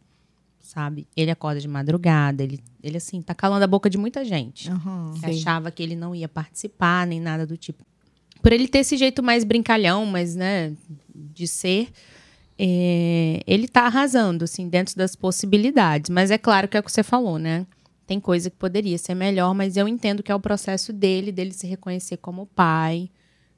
[0.59, 1.07] sabe?
[1.15, 4.69] Ele acorda de madrugada, ele, ele assim, tá calando a boca de muita gente.
[4.71, 5.13] Aham.
[5.19, 7.85] que achava que ele não ia participar, nem nada do tipo.
[8.41, 10.73] Por ele ter esse jeito mais brincalhão, mas, né,
[11.13, 11.89] de ser,
[12.57, 16.09] é, ele tá arrasando, assim, dentro das possibilidades.
[16.09, 17.67] Mas é claro que é o que você falou, né?
[18.07, 21.53] Tem coisa que poderia ser melhor, mas eu entendo que é o processo dele, dele
[21.53, 23.09] se reconhecer como pai,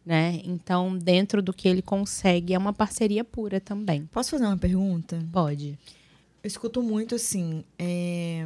[0.05, 0.41] né?
[0.43, 4.05] Então, dentro do que ele consegue, é uma parceria pura também.
[4.11, 5.23] Posso fazer uma pergunta?
[5.31, 5.77] Pode.
[6.43, 7.63] Eu escuto muito assim.
[7.79, 8.45] é,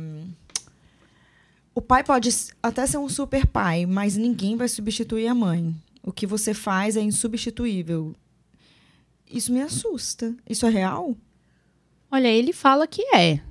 [1.73, 2.29] O pai pode
[2.61, 5.75] até ser um super pai, mas ninguém vai substituir a mãe.
[6.03, 8.15] O que você faz é insubstituível.
[9.29, 10.35] isso me assusta.
[10.47, 11.15] Isso é real?
[12.11, 13.41] Olha, ele fala que é.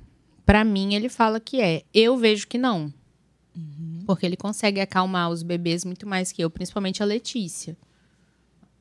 [0.46, 1.82] Pra mim, ele fala que é.
[1.92, 2.92] Eu vejo que não.
[4.06, 7.76] Porque ele consegue acalmar os bebês muito mais que eu, principalmente a Letícia.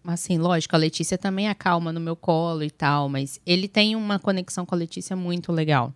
[0.05, 4.19] Assim, lógico, a Letícia também acalma no meu colo e tal, mas ele tem uma
[4.19, 5.93] conexão com a Letícia muito legal.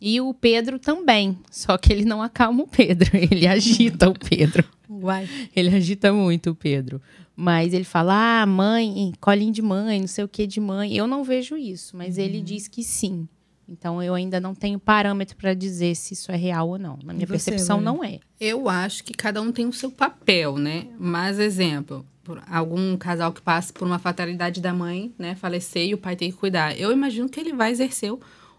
[0.00, 4.64] E o Pedro também, só que ele não acalma o Pedro, ele agita o Pedro.
[4.88, 5.28] Uai.
[5.54, 7.00] Ele agita muito o Pedro.
[7.34, 10.94] Mas ele fala, ah, mãe, colinho de mãe, não sei o que de mãe.
[10.94, 13.28] Eu não vejo isso, mas ele diz que sim.
[13.68, 16.98] Então eu ainda não tenho parâmetro para dizer se isso é real ou não.
[17.04, 17.84] Na minha você, percepção, Luli?
[17.84, 18.20] não é.
[18.40, 20.86] Eu acho que cada um tem o seu papel, né?
[20.98, 25.94] Mas, exemplo, por algum casal que passa por uma fatalidade da mãe, né, falecer e
[25.94, 26.76] o pai tem que cuidar.
[26.78, 28.18] Eu imagino que ele vai exercer o,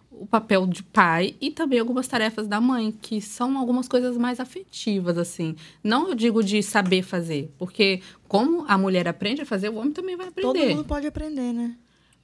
[0.10, 4.40] o papel de pai e também algumas tarefas da mãe, que são algumas coisas mais
[4.40, 5.54] afetivas, assim.
[5.84, 9.92] Não eu digo de saber fazer, porque como a mulher aprende a fazer, o homem
[9.92, 10.74] também vai Todo aprender.
[10.74, 11.76] mundo pode aprender, né?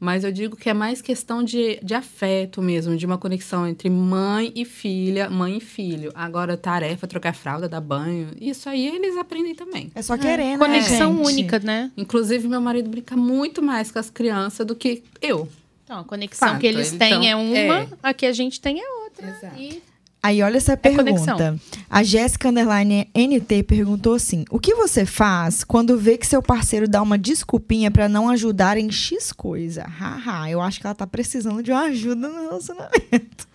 [0.04, 3.90] Mas eu digo que é mais questão de, de afeto mesmo, de uma conexão entre
[3.90, 6.12] mãe e filha, mãe e filho.
[6.14, 9.90] Agora, tarefa, trocar fralda, dar banho, isso aí eles aprendem também.
[9.96, 10.58] É só querer, né?
[10.58, 11.26] Conexão gente?
[11.26, 11.90] única, né?
[11.96, 15.48] Inclusive, meu marido brinca muito mais com as crianças do que eu.
[15.86, 17.88] Então, a conexão Fato, que eles então, têm é uma, é.
[18.04, 19.30] a que a gente tem é outra.
[19.30, 19.58] Exato.
[19.58, 19.82] E
[20.24, 21.36] Aí olha essa conexão.
[21.38, 21.60] pergunta.
[21.90, 26.88] a Jéssica Underline NT perguntou assim: O que você faz quando vê que seu parceiro
[26.88, 29.84] dá uma desculpinha pra não ajudar em X coisa?
[29.84, 33.48] Haha, eu acho que ela tá precisando de uma ajuda no relacionamento.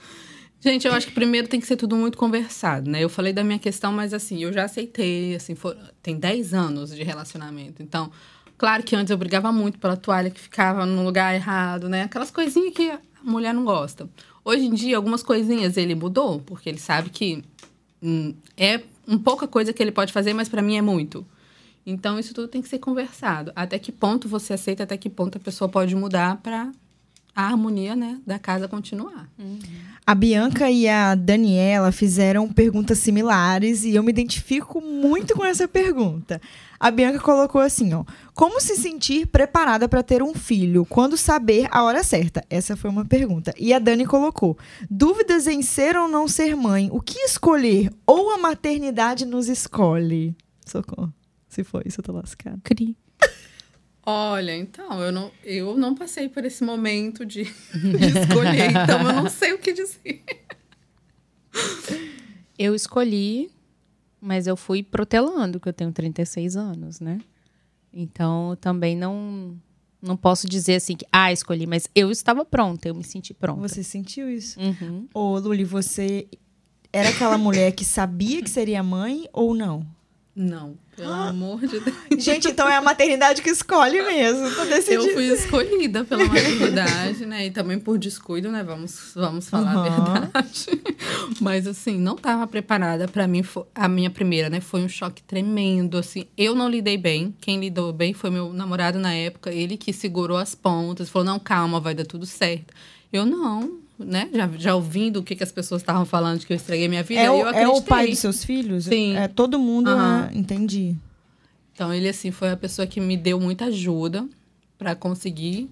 [0.61, 3.03] Gente, eu acho que primeiro tem que ser tudo muito conversado, né?
[3.03, 6.91] Eu falei da minha questão, mas assim, eu já aceitei, assim, for- tem 10 anos
[6.95, 7.81] de relacionamento.
[7.81, 8.11] Então,
[8.59, 12.03] claro que antes eu brigava muito pela toalha que ficava no lugar errado, né?
[12.03, 14.09] Aquelas coisinhas que a mulher não gosta.
[14.45, 17.43] Hoje em dia, algumas coisinhas ele mudou, porque ele sabe que
[18.03, 21.25] hum, é um pouca coisa que ele pode fazer, mas pra mim é muito.
[21.87, 23.51] Então, isso tudo tem que ser conversado.
[23.57, 26.71] Até que ponto você aceita, até que ponto a pessoa pode mudar pra
[27.35, 29.29] a harmonia, né, da casa continuar.
[30.05, 35.69] A Bianca e a Daniela fizeram perguntas similares e eu me identifico muito com essa
[35.69, 36.43] pergunta.
[36.81, 40.87] A Bianca colocou assim, ó: Como se sentir preparada para ter um filho?
[40.87, 42.45] Quando saber a hora certa?
[42.49, 43.53] Essa foi uma pergunta.
[43.59, 44.57] E a Dani colocou:
[44.89, 46.89] Dúvidas em ser ou não ser mãe?
[46.93, 47.91] O que escolher?
[48.07, 50.37] Ou a maternidade nos escolhe?
[50.65, 51.13] Socorro.
[51.49, 52.59] Se for isso, eu tô lascada.
[52.63, 52.97] cri.
[54.11, 59.13] Olha, então, eu não, eu não passei por esse momento de, de escolher, então eu
[59.13, 60.25] não sei o que dizer.
[62.59, 63.51] Eu escolhi,
[64.21, 67.19] mas eu fui protelando, que eu tenho 36 anos, né?
[67.93, 69.57] Então, também não
[70.01, 73.67] não posso dizer assim que, ah, escolhi, mas eu estava pronta, eu me senti pronta.
[73.67, 74.59] Você sentiu isso?
[74.61, 75.09] Uhum.
[75.13, 76.29] Ô, Luli, você
[76.93, 79.85] era aquela mulher que sabia que seria mãe ou não?
[80.41, 81.97] Não, pelo amor de Deus.
[82.17, 84.47] Gente, então é a maternidade que escolhe mesmo.
[84.87, 87.47] Eu fui escolhida pela maternidade, né?
[87.47, 88.63] E também por descuido, né?
[88.63, 90.21] Vamos, vamos falar a Aham.
[90.21, 90.67] verdade.
[91.43, 93.09] Mas, assim, não estava preparada.
[93.09, 93.43] Para mim,
[93.75, 94.61] a minha primeira, né?
[94.61, 96.27] Foi um choque tremendo, assim.
[96.37, 97.35] Eu não lidei bem.
[97.41, 99.53] Quem lidou bem foi meu namorado na época.
[99.53, 101.09] Ele que segurou as pontas.
[101.09, 102.73] Falou, não, calma, vai dar tudo certo.
[103.13, 104.29] Eu não, né?
[104.33, 107.03] Já, já ouvindo o que, que as pessoas estavam falando de que eu estraguei minha
[107.03, 107.79] vida, É eu o, é acreditei.
[107.79, 108.85] o pai dos seus filhos?
[108.85, 109.17] Sim.
[109.17, 109.89] É todo mundo.
[109.91, 110.31] Aham.
[110.33, 110.97] é- entendi.
[111.75, 114.27] Então, ele, assim, foi a pessoa que me deu muita ajuda
[114.77, 115.69] para conseguir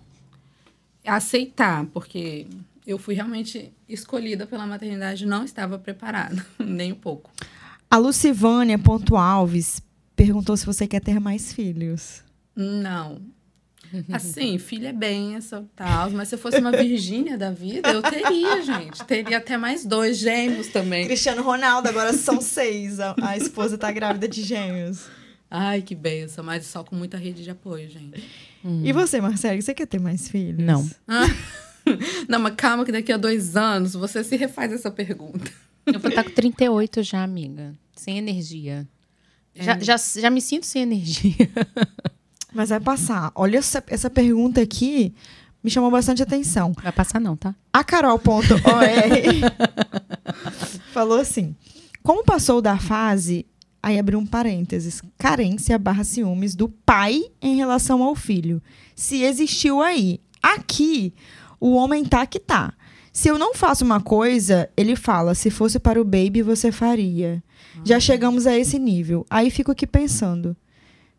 [1.04, 2.46] aceitar, porque
[2.86, 7.30] eu fui realmente escolhida pela maternidade, não estava preparada, nem um pouco.
[7.90, 9.80] A Lucivânia Ponto Alves
[10.14, 12.22] perguntou se você quer ter mais filhos.
[12.54, 13.20] Não.
[14.12, 18.62] Assim, filha é benção, tal, mas se eu fosse uma Virgínia da vida, eu teria,
[18.62, 19.04] gente.
[19.04, 21.06] Teria até mais dois gêmeos também.
[21.06, 23.00] Cristiano Ronaldo, agora são seis.
[23.00, 25.06] A, a esposa tá grávida de gêmeos.
[25.50, 28.22] Ai, que benção, mas só com muita rede de apoio, gente.
[28.82, 30.58] E você, Marcelo, você quer ter mais filhos?
[30.58, 30.88] Não.
[32.28, 35.50] Não, mas calma que daqui a dois anos você se refaz essa pergunta.
[35.86, 37.72] Eu vou estar com 38 já, amiga.
[37.94, 38.88] Sem energia.
[39.54, 41.48] Já, já, já me sinto sem energia.
[42.56, 43.30] Mas vai passar.
[43.34, 45.14] Olha essa, essa pergunta aqui,
[45.62, 46.72] me chamou bastante atenção.
[46.82, 47.54] Vai passar não, tá?
[47.70, 48.18] A Carol.or
[50.90, 51.54] falou assim:
[52.02, 53.44] Como passou da fase,
[53.82, 58.62] aí abriu um parênteses, carência barra ciúmes do pai em relação ao filho.
[58.94, 60.18] Se existiu aí.
[60.42, 61.12] Aqui,
[61.60, 62.72] o homem tá que tá.
[63.12, 67.44] Se eu não faço uma coisa, ele fala: se fosse para o baby, você faria.
[67.84, 69.26] Já chegamos a esse nível.
[69.28, 70.56] Aí fico aqui pensando.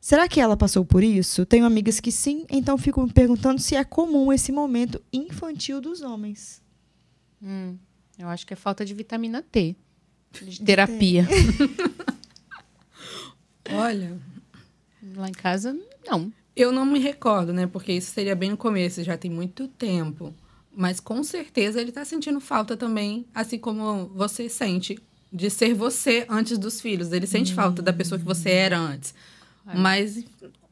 [0.07, 1.45] Será que ela passou por isso?
[1.45, 6.01] Tenho amigas que sim, então fico me perguntando se é comum esse momento infantil dos
[6.01, 6.61] homens.
[8.17, 9.75] Eu acho que é falta de vitamina T.
[10.41, 11.27] De terapia.
[13.69, 14.17] Olha,
[15.13, 16.31] Lá em casa, não.
[16.55, 17.67] Eu não me recordo, né?
[17.67, 20.33] Porque isso seria bem no começo, já tem muito tempo.
[20.73, 24.97] Mas com certeza ele tá sentindo falta também, assim como você sente,
[25.33, 27.11] de ser você antes dos filhos.
[27.11, 29.13] Ele sente falta da pessoa que você era antes.
[29.75, 30.23] Mas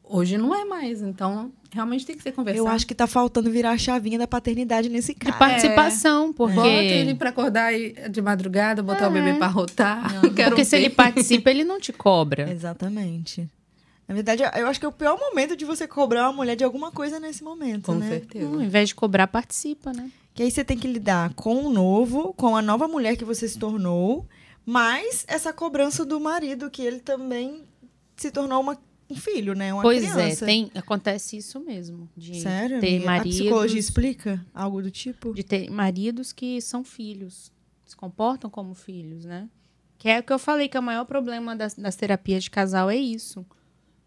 [0.02, 1.02] hoje não é mais.
[1.02, 2.66] Então, realmente tem que ser conversado.
[2.66, 5.36] Eu acho que tá faltando virar a chavinha da paternidade nesse De cara.
[5.36, 6.54] participação, porque...
[6.54, 7.72] Bota ele pra acordar
[8.10, 10.20] de madrugada, botar o bebê pra rotar.
[10.34, 10.84] Quero Porque se ver.
[10.84, 12.50] ele participa, ele não te cobra.
[12.50, 13.48] Exatamente.
[14.08, 16.62] Na verdade, eu acho que é o pior momento de você cobrar uma mulher de
[16.62, 18.08] alguma coisa nesse momento, Com né?
[18.08, 18.46] certeza.
[18.46, 20.08] Hum, Ao invés de cobrar, participa, né?
[20.32, 23.48] Que aí você tem que lidar com o novo, com a nova mulher que você
[23.48, 24.24] se tornou,
[24.64, 27.64] mais essa cobrança do marido, que ele também
[28.16, 28.78] se tornou uma,
[29.08, 29.72] um filho, né?
[29.72, 30.44] Uma pois criança.
[30.44, 32.08] é, tem, acontece isso mesmo.
[32.16, 32.80] De Sério?
[32.80, 33.04] ter amiga?
[33.04, 35.32] A maridos, psicologia explica algo do tipo?
[35.32, 37.52] de ter maridos que são filhos,
[37.84, 39.48] se comportam como filhos, né?
[39.98, 42.50] Que é o que eu falei, que é o maior problema das, das terapias de
[42.50, 43.46] casal é isso.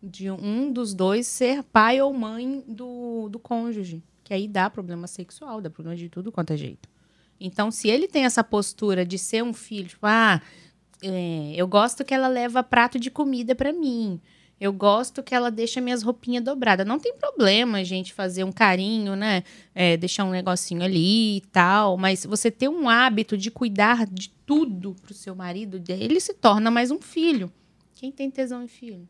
[0.01, 4.03] De um dos dois ser pai ou mãe do, do cônjuge.
[4.23, 6.87] Que aí dá problema sexual, dá problema de tudo quanto é jeito.
[7.39, 10.41] Então, se ele tem essa postura de ser um filho, tipo, ah,
[11.01, 14.21] é, eu gosto que ela leva prato de comida pra mim.
[14.59, 16.85] Eu gosto que ela deixa minhas roupinhas dobradas.
[16.85, 19.43] Não tem problema gente fazer um carinho, né?
[19.73, 21.97] É, deixar um negocinho ali e tal.
[21.97, 26.69] Mas você ter um hábito de cuidar de tudo pro seu marido, ele se torna
[26.69, 27.51] mais um filho.
[27.93, 29.07] Quem tem tesão em filho?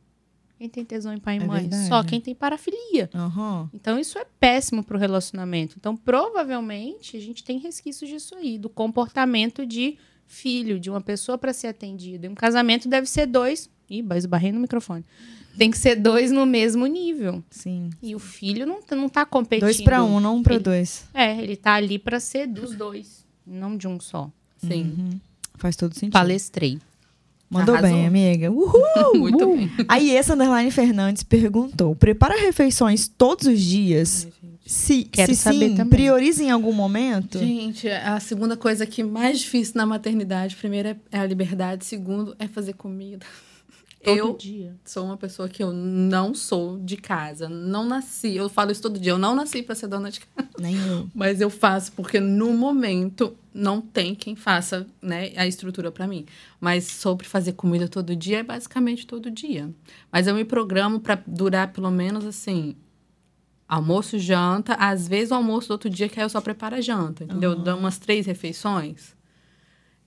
[0.60, 1.70] Quem tem tesão em pai e É mãe?
[1.88, 3.10] Só quem tem parafilia.
[3.16, 3.70] Aham.
[3.74, 5.76] Então, isso é péssimo pro relacionamento.
[5.80, 9.98] Então, provavelmente, a gente tem resquícios disso aí, do comportamento de
[10.28, 12.28] filho, de uma pessoa para ser atendida.
[12.28, 13.70] E um casamento deve ser dois.
[13.90, 15.06] Ih, esbarrei no microfone.
[15.60, 17.44] Tem que ser dois no mesmo nível.
[17.52, 17.90] Sim.
[18.02, 19.66] E o filho não, tá- não tá competindo.
[19.66, 21.04] Dois pra um, não um pra Ele- dois.
[21.14, 24.32] É, ele tá ali para ser dos dois, não de um só.
[24.58, 25.20] Sim.
[25.56, 26.14] Faz todo sentido.
[26.14, 26.80] Palestrei.
[27.50, 27.98] Mandou Arrasou.
[27.98, 28.50] bem, amiga.
[28.52, 29.16] Uhul!
[29.16, 29.58] Muito Uhul.
[29.58, 29.72] bem.
[29.88, 34.28] Aí, essa Underline Fernandes perguntou: prepara refeições todos os dias?
[34.66, 35.90] Se, Quero se saber sim, também.
[35.90, 37.40] prioriza em algum momento?
[37.40, 42.36] Gente, a segunda coisa que mais difícil na maternidade, primeiro é- é a liberdade, segundo
[42.38, 43.26] é fazer comida.
[44.04, 44.76] Todo eu dia.
[44.86, 48.98] sou uma pessoa que eu não sou de casa, não nasci, eu falo isso todo
[48.98, 51.10] dia, eu não nasci para ser dona de casa, Nem eu.
[51.14, 56.26] mas eu faço porque no momento não tem quem faça, né, a estrutura para mim.
[56.62, 59.70] Mas sobre fazer comida todo dia é basicamente todo dia.
[60.10, 62.78] Mas eu me programo para durar pelo menos assim,
[63.68, 66.82] almoço, janta, às vezes o almoço do outro dia que aí eu só preparo a
[66.82, 67.54] janta, entendeu?
[67.56, 69.14] Dou umas três refeições.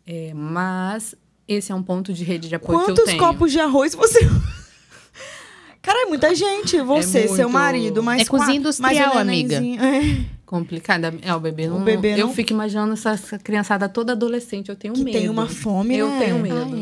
[0.06, 1.14] É, mas
[1.54, 3.18] esse é um ponto de rede de apoio que eu Quantos tenho.
[3.18, 4.20] copos de arroz você.
[5.82, 6.80] Cara, é muita gente.
[6.80, 7.50] Você, seu muito.
[7.50, 9.56] marido, mais É cozinha industrial, um amiga.
[9.56, 10.24] É.
[10.46, 11.12] Complicada.
[11.22, 11.82] É, o bebê O não.
[11.84, 14.68] bebê eu não- fico imaginando essa, essa criançada toda adolescente.
[14.68, 15.18] Eu tenho Que medo.
[15.18, 16.18] tem uma fome, Eu né?
[16.20, 16.76] tenho Ah, medo.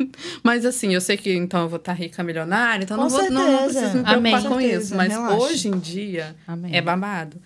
[0.00, 0.06] é.
[0.42, 3.52] Mas assim, eu sei que então eu vou estar rica milionária, então não, vou, não,
[3.52, 4.42] não preciso me preocupar Amém.
[4.44, 4.96] com isso.
[4.96, 5.36] Mas relaxa.
[5.36, 6.74] hoje em dia Amém.
[6.74, 7.36] é babado.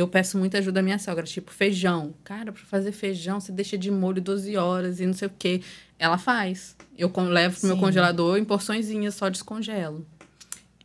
[0.00, 2.14] Eu peço muita ajuda à minha sogra, tipo feijão.
[2.24, 5.60] Cara, pra fazer feijão, você deixa de molho 12 horas e não sei o quê.
[5.98, 6.74] Ela faz.
[6.96, 7.82] Eu levo pro meu Sim.
[7.82, 10.06] congelador em porçõezinhas, só descongelo.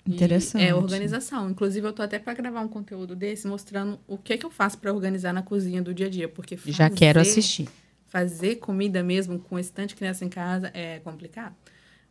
[0.06, 0.64] E Interessante.
[0.66, 1.50] É organização.
[1.50, 4.78] Inclusive, eu tô até para gravar um conteúdo desse mostrando o que, que eu faço
[4.78, 6.28] para organizar na cozinha do dia a dia.
[6.28, 7.70] Porque Já quero fazer- assistir.
[8.08, 11.56] Fazer comida mesmo com esse tanto de criança em casa é complicado.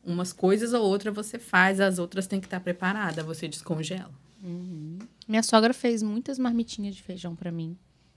[0.04, 4.10] Umas coisas ou outras você faz, as outras tem que estar preparada, você descongela.
[5.28, 7.76] Minha sogra fez muitas marmitinhas de feijão pra mim.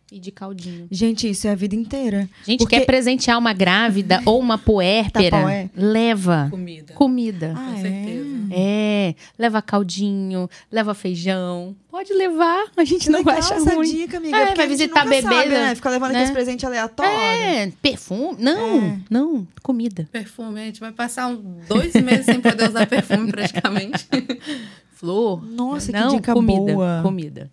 [0.09, 0.87] E de caldinho.
[0.89, 2.29] Gente, isso é a vida inteira.
[2.45, 5.29] Gente, Porque- quer presentear uma grávida ou uma puérpera?
[5.31, 5.69] Tapaué?
[5.75, 6.93] Leva Comida.
[6.93, 7.53] comida.
[7.57, 7.81] Ah, com é?
[7.81, 8.37] certeza.
[8.49, 11.75] É, leva caldinho, leva feijão.
[11.91, 13.91] Pode levar, a gente não vai achar essa ruim.
[13.91, 14.37] dica, amiga.
[14.37, 15.59] É, porque vai a gente visitar nunca bebê, sabe, né?
[15.65, 15.75] né?
[15.75, 16.19] Fica levando Né?
[16.19, 17.13] aqueles presentes aleatórios.
[17.13, 18.37] É, perfume.
[18.41, 18.99] Não, É.
[19.09, 20.07] não, comida.
[20.09, 21.35] Perfume, a gente vai passar
[21.67, 24.07] dois meses sem poder usar perfume praticamente.
[24.97, 25.45] Flor.
[25.45, 26.99] Nossa, que não, dica comida, boa.
[27.03, 27.51] Comida.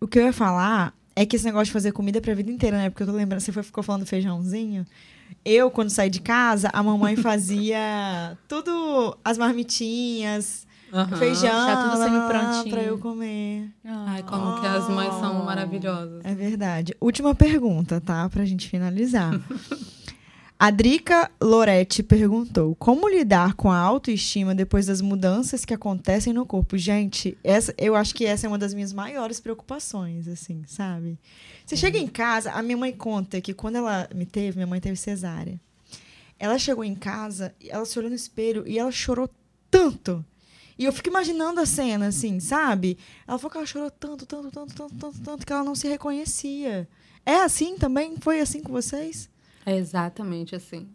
[0.00, 2.48] O que eu ia falar é que esse negócio de fazer comida é pra vida
[2.50, 2.90] inteira, né?
[2.90, 4.86] Porque eu tô lembrando, você foi, ficou falando do feijãozinho.
[5.44, 11.16] Eu, quando saí de casa, a mamãe fazia tudo, as marmitinhas, Aham.
[11.16, 12.70] feijão, já tudo prontinho.
[12.70, 13.68] pra eu comer.
[13.84, 16.24] Ai, como que as mães são maravilhosas.
[16.24, 16.94] É verdade.
[17.00, 18.28] Última pergunta, tá?
[18.28, 19.32] Pra gente finalizar.
[20.58, 26.46] A Drica Loretti perguntou: Como lidar com a autoestima depois das mudanças que acontecem no
[26.46, 26.78] corpo?
[26.78, 31.18] Gente, essa, eu acho que essa é uma das minhas maiores preocupações, assim, sabe?
[31.64, 34.80] Você chega em casa, a minha mãe conta que quando ela me teve, minha mãe
[34.80, 35.60] teve cesárea.
[36.38, 39.28] Ela chegou em casa, ela se olhou no espelho e ela chorou
[39.70, 40.24] tanto.
[40.78, 42.96] E eu fico imaginando a cena, assim, sabe?
[43.28, 45.86] Ela falou que ela chorou tanto, tanto, tanto, tanto, tanto, tanto, que ela não se
[45.86, 46.88] reconhecia.
[47.26, 48.16] É assim também?
[48.18, 49.28] Foi assim com vocês?
[49.66, 50.88] É exatamente assim.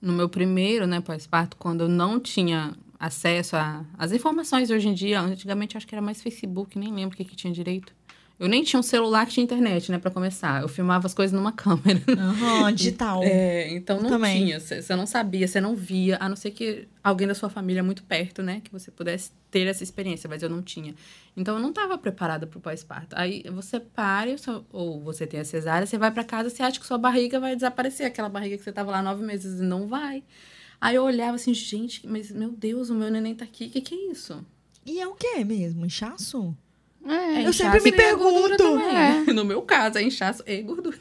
[0.00, 3.54] No meu primeiro, né, pós-parto, quando eu não tinha acesso
[3.96, 5.20] às informações hoje em dia.
[5.20, 7.94] Antigamente acho que era mais Facebook, nem lembro o que, que tinha direito.
[8.38, 10.62] Eu nem tinha um celular que tinha internet, né, para começar.
[10.62, 12.00] Eu filmava as coisas numa câmera.
[12.06, 13.22] Uhum, digital.
[13.24, 14.44] É, então não Também.
[14.44, 14.60] tinha.
[14.60, 18.04] Você não sabia, você não via, a não ser que alguém da sua família muito
[18.04, 20.94] perto, né, que você pudesse ter essa experiência, mas eu não tinha.
[21.36, 23.16] Então eu não estava preparada para o pós-parto.
[23.18, 24.30] Aí você para,
[24.72, 27.56] ou você tem a cesárea, você vai para casa, você acha que sua barriga vai
[27.56, 30.22] desaparecer, aquela barriga que você tava lá nove meses e não vai.
[30.80, 33.80] Aí eu olhava assim, gente, mas meu Deus, o meu neném tá aqui, o que,
[33.80, 34.44] que é isso?
[34.86, 35.84] E é o que mesmo?
[35.84, 36.56] Inchaço?
[37.08, 38.56] É, Eu sempre me pergunto.
[38.56, 39.24] também.
[39.34, 40.96] No meu caso, é inchaço e gordura.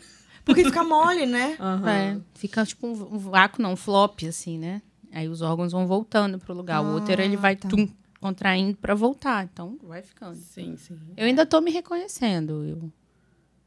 [0.46, 1.58] Porque fica mole, né?
[1.88, 4.82] É, fica tipo um, um vácuo, não, um flop, assim, né?
[5.12, 6.82] Aí os órgãos vão voltando pro lugar.
[6.84, 7.68] o útero, ele Ah, vai tá.
[7.68, 7.88] tum,
[8.22, 9.44] contraindo pra voltar.
[9.46, 10.36] Então, vai ficando.
[10.36, 10.98] Sim, sim.
[11.16, 12.64] Eu ainda tô me reconhecendo.
[12.64, 12.92] Eu,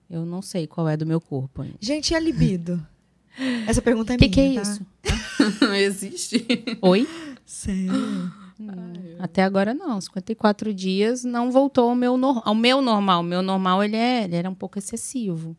[0.08, 1.76] eu não sei qual é do meu corpo ainda.
[1.80, 2.84] Gente, e a libido?
[3.66, 4.70] Essa pergunta é O que, minha, que é tá?
[4.70, 4.86] isso?
[5.60, 6.46] Não existe.
[6.82, 7.08] Oi?
[7.44, 8.32] Sério?
[9.18, 10.00] Até agora não.
[10.00, 13.20] 54 dias não voltou ao meu, nor- ao meu normal.
[13.20, 15.56] O meu normal, ele, é, ele era um pouco excessivo.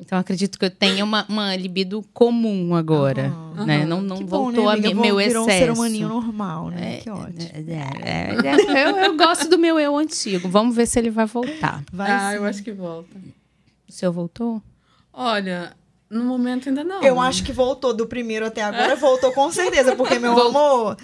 [0.00, 3.28] Então, acredito que eu tenha uma, uma libido comum agora.
[3.28, 3.66] Aham.
[3.66, 3.84] né?
[3.86, 4.94] Não, não Que bom, voltou né, a amiga?
[5.00, 5.62] meu virou excesso.
[5.72, 6.96] um ser humaninho normal, né?
[6.96, 7.36] que ótimo.
[7.40, 8.36] É, é,
[8.80, 10.48] é, eu, eu gosto do meu eu antigo.
[10.48, 11.84] Vamos ver se ele vai voltar.
[11.92, 12.36] Vai ah, sim.
[12.36, 13.16] eu acho que volta.
[13.88, 14.60] O seu voltou?
[15.12, 15.72] Olha,
[16.12, 17.02] no momento ainda não.
[17.02, 20.96] Eu acho que voltou do primeiro até agora, voltou com certeza, porque, meu Vol- amor,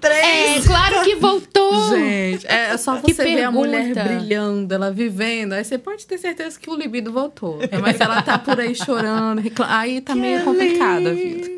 [0.00, 0.66] três.
[0.66, 1.96] claro que voltou!
[1.96, 6.18] Gente, é só Que você ver a mulher brilhando, ela vivendo, aí você pode ter
[6.18, 7.58] certeza que o libido voltou.
[7.70, 11.48] É, Mas ela tá por aí chorando, recla- aí tá meio complicado a vida.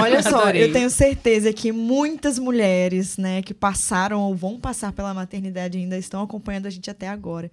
[0.00, 0.64] Olha só, Adorei.
[0.64, 5.96] eu tenho certeza que muitas mulheres, né, que passaram ou vão passar pela maternidade ainda
[5.96, 7.50] estão acompanhando a gente até agora.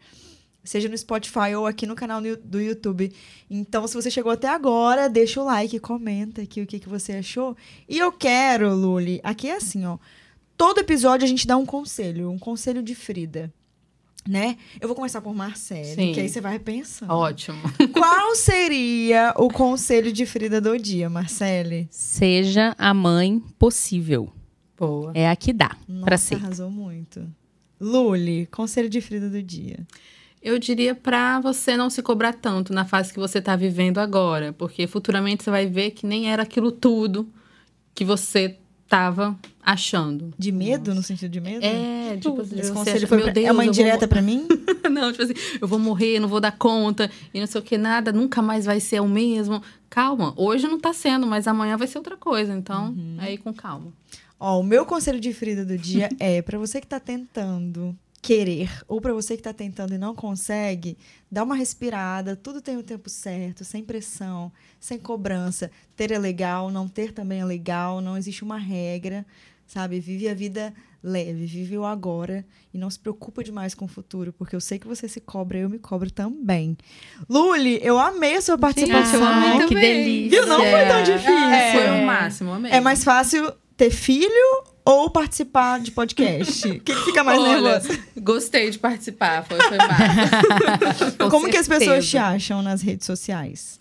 [0.64, 3.12] Seja no Spotify ou aqui no canal do YouTube.
[3.50, 7.14] Então, se você chegou até agora, deixa o like, comenta aqui o que, que você
[7.14, 7.56] achou.
[7.88, 9.98] E eu quero, Luli, aqui é assim, ó.
[10.58, 13.52] Todo episódio a gente dá um conselho, um conselho de Frida.
[14.26, 14.56] Né?
[14.80, 16.14] Eu vou começar por Marcele, Sim.
[16.14, 17.12] que aí você vai pensando.
[17.12, 17.58] Ótimo.
[17.92, 21.90] Qual seria o conselho de Frida do dia, Marcele?
[21.92, 24.32] Seja a mãe possível.
[24.78, 25.12] Boa.
[25.14, 26.36] É a que dá Nossa, pra ser.
[26.36, 27.30] arrasou muito.
[27.82, 29.86] Luli, conselho de Frida do dia.
[30.44, 34.52] Eu diria pra você não se cobrar tanto na fase que você tá vivendo agora,
[34.54, 37.28] porque futuramente você vai ver que nem era aquilo tudo
[37.96, 38.58] que você
[38.90, 40.34] tava achando.
[40.38, 41.64] De medo, no sentido de medo?
[41.66, 44.22] É, tipo, Esse você conselho acha, foi meu pra- Deus, é uma vou indireta pra
[44.22, 44.46] mim?
[44.92, 47.78] não, tipo assim, eu vou morrer, não vou dar conta, e não sei o que,
[47.78, 49.64] nada, nunca mais vai ser o mesmo.
[49.90, 53.16] Calma, hoje não tá sendo, mas amanhã vai ser outra coisa, então, Uhum.
[53.20, 53.88] aí com calma.
[54.40, 58.72] Ó, o meu conselho de Frida do dia é pra você que tá tentando querer
[58.88, 60.98] ou pra você que tá tentando e não consegue,
[61.30, 64.50] dá uma respirada, tudo tem o tempo certo, sem pressão,
[64.80, 65.70] sem cobrança.
[65.94, 69.26] Ter é legal, não ter também é legal, não existe uma regra,
[69.68, 70.00] sabe?
[70.00, 74.32] Vive a vida leve, vive o agora e não se preocupa demais com o futuro,
[74.32, 76.78] porque eu sei que você se cobra, eu me cobro também.
[77.30, 79.20] Luli, eu amei a sua participação.
[79.20, 80.30] eu amei que delícia.
[80.30, 80.48] Viu?
[80.48, 81.52] Não foi tão difícil.
[81.52, 82.72] É, Foi o máximo, amei.
[82.72, 86.68] É mais fácil ter filho ou participar de podcast?
[86.70, 88.04] O que, que fica mais Olha, nervoso?
[88.22, 91.12] gostei de participar, foi, foi massa.
[91.18, 92.10] Com Como que as pessoas certeza.
[92.10, 93.78] te acham nas redes sociais?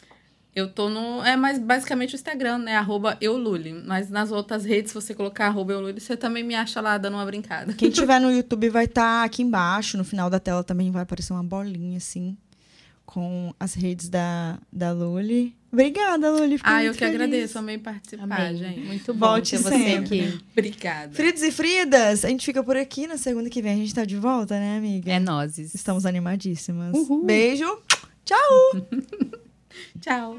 [0.55, 1.25] Eu tô no.
[1.25, 2.77] É mais basicamente o Instagram, né?
[2.77, 3.73] Arroba eululi.
[3.73, 7.15] Mas nas outras redes, se você colocar arroba eululi, você também me acha lá dando
[7.15, 7.73] uma brincada.
[7.73, 11.33] Quem tiver no YouTube vai estar aqui embaixo, no final da tela também vai aparecer
[11.33, 12.37] uma bolinha assim,
[13.07, 15.57] com as redes da, da Luli.
[15.73, 16.59] Obrigada, Luli.
[16.59, 17.15] fiquei Ah, eu que feliz.
[17.15, 18.57] agradeço, amei participar, Amei.
[18.57, 18.81] gente.
[18.81, 20.21] Muito bom Volte ter você sempre.
[20.21, 20.41] aqui.
[20.53, 21.15] Obrigada.
[21.15, 23.07] Fridos e Fridas, a gente fica por aqui.
[23.07, 25.11] Na segunda que vem a gente tá de volta, né, amiga?
[25.11, 25.75] É nozes.
[25.75, 26.95] Estamos animadíssimas.
[26.95, 27.25] Uhul.
[27.25, 27.79] Beijo.
[28.25, 28.87] Tchau.
[30.01, 30.37] Tchau.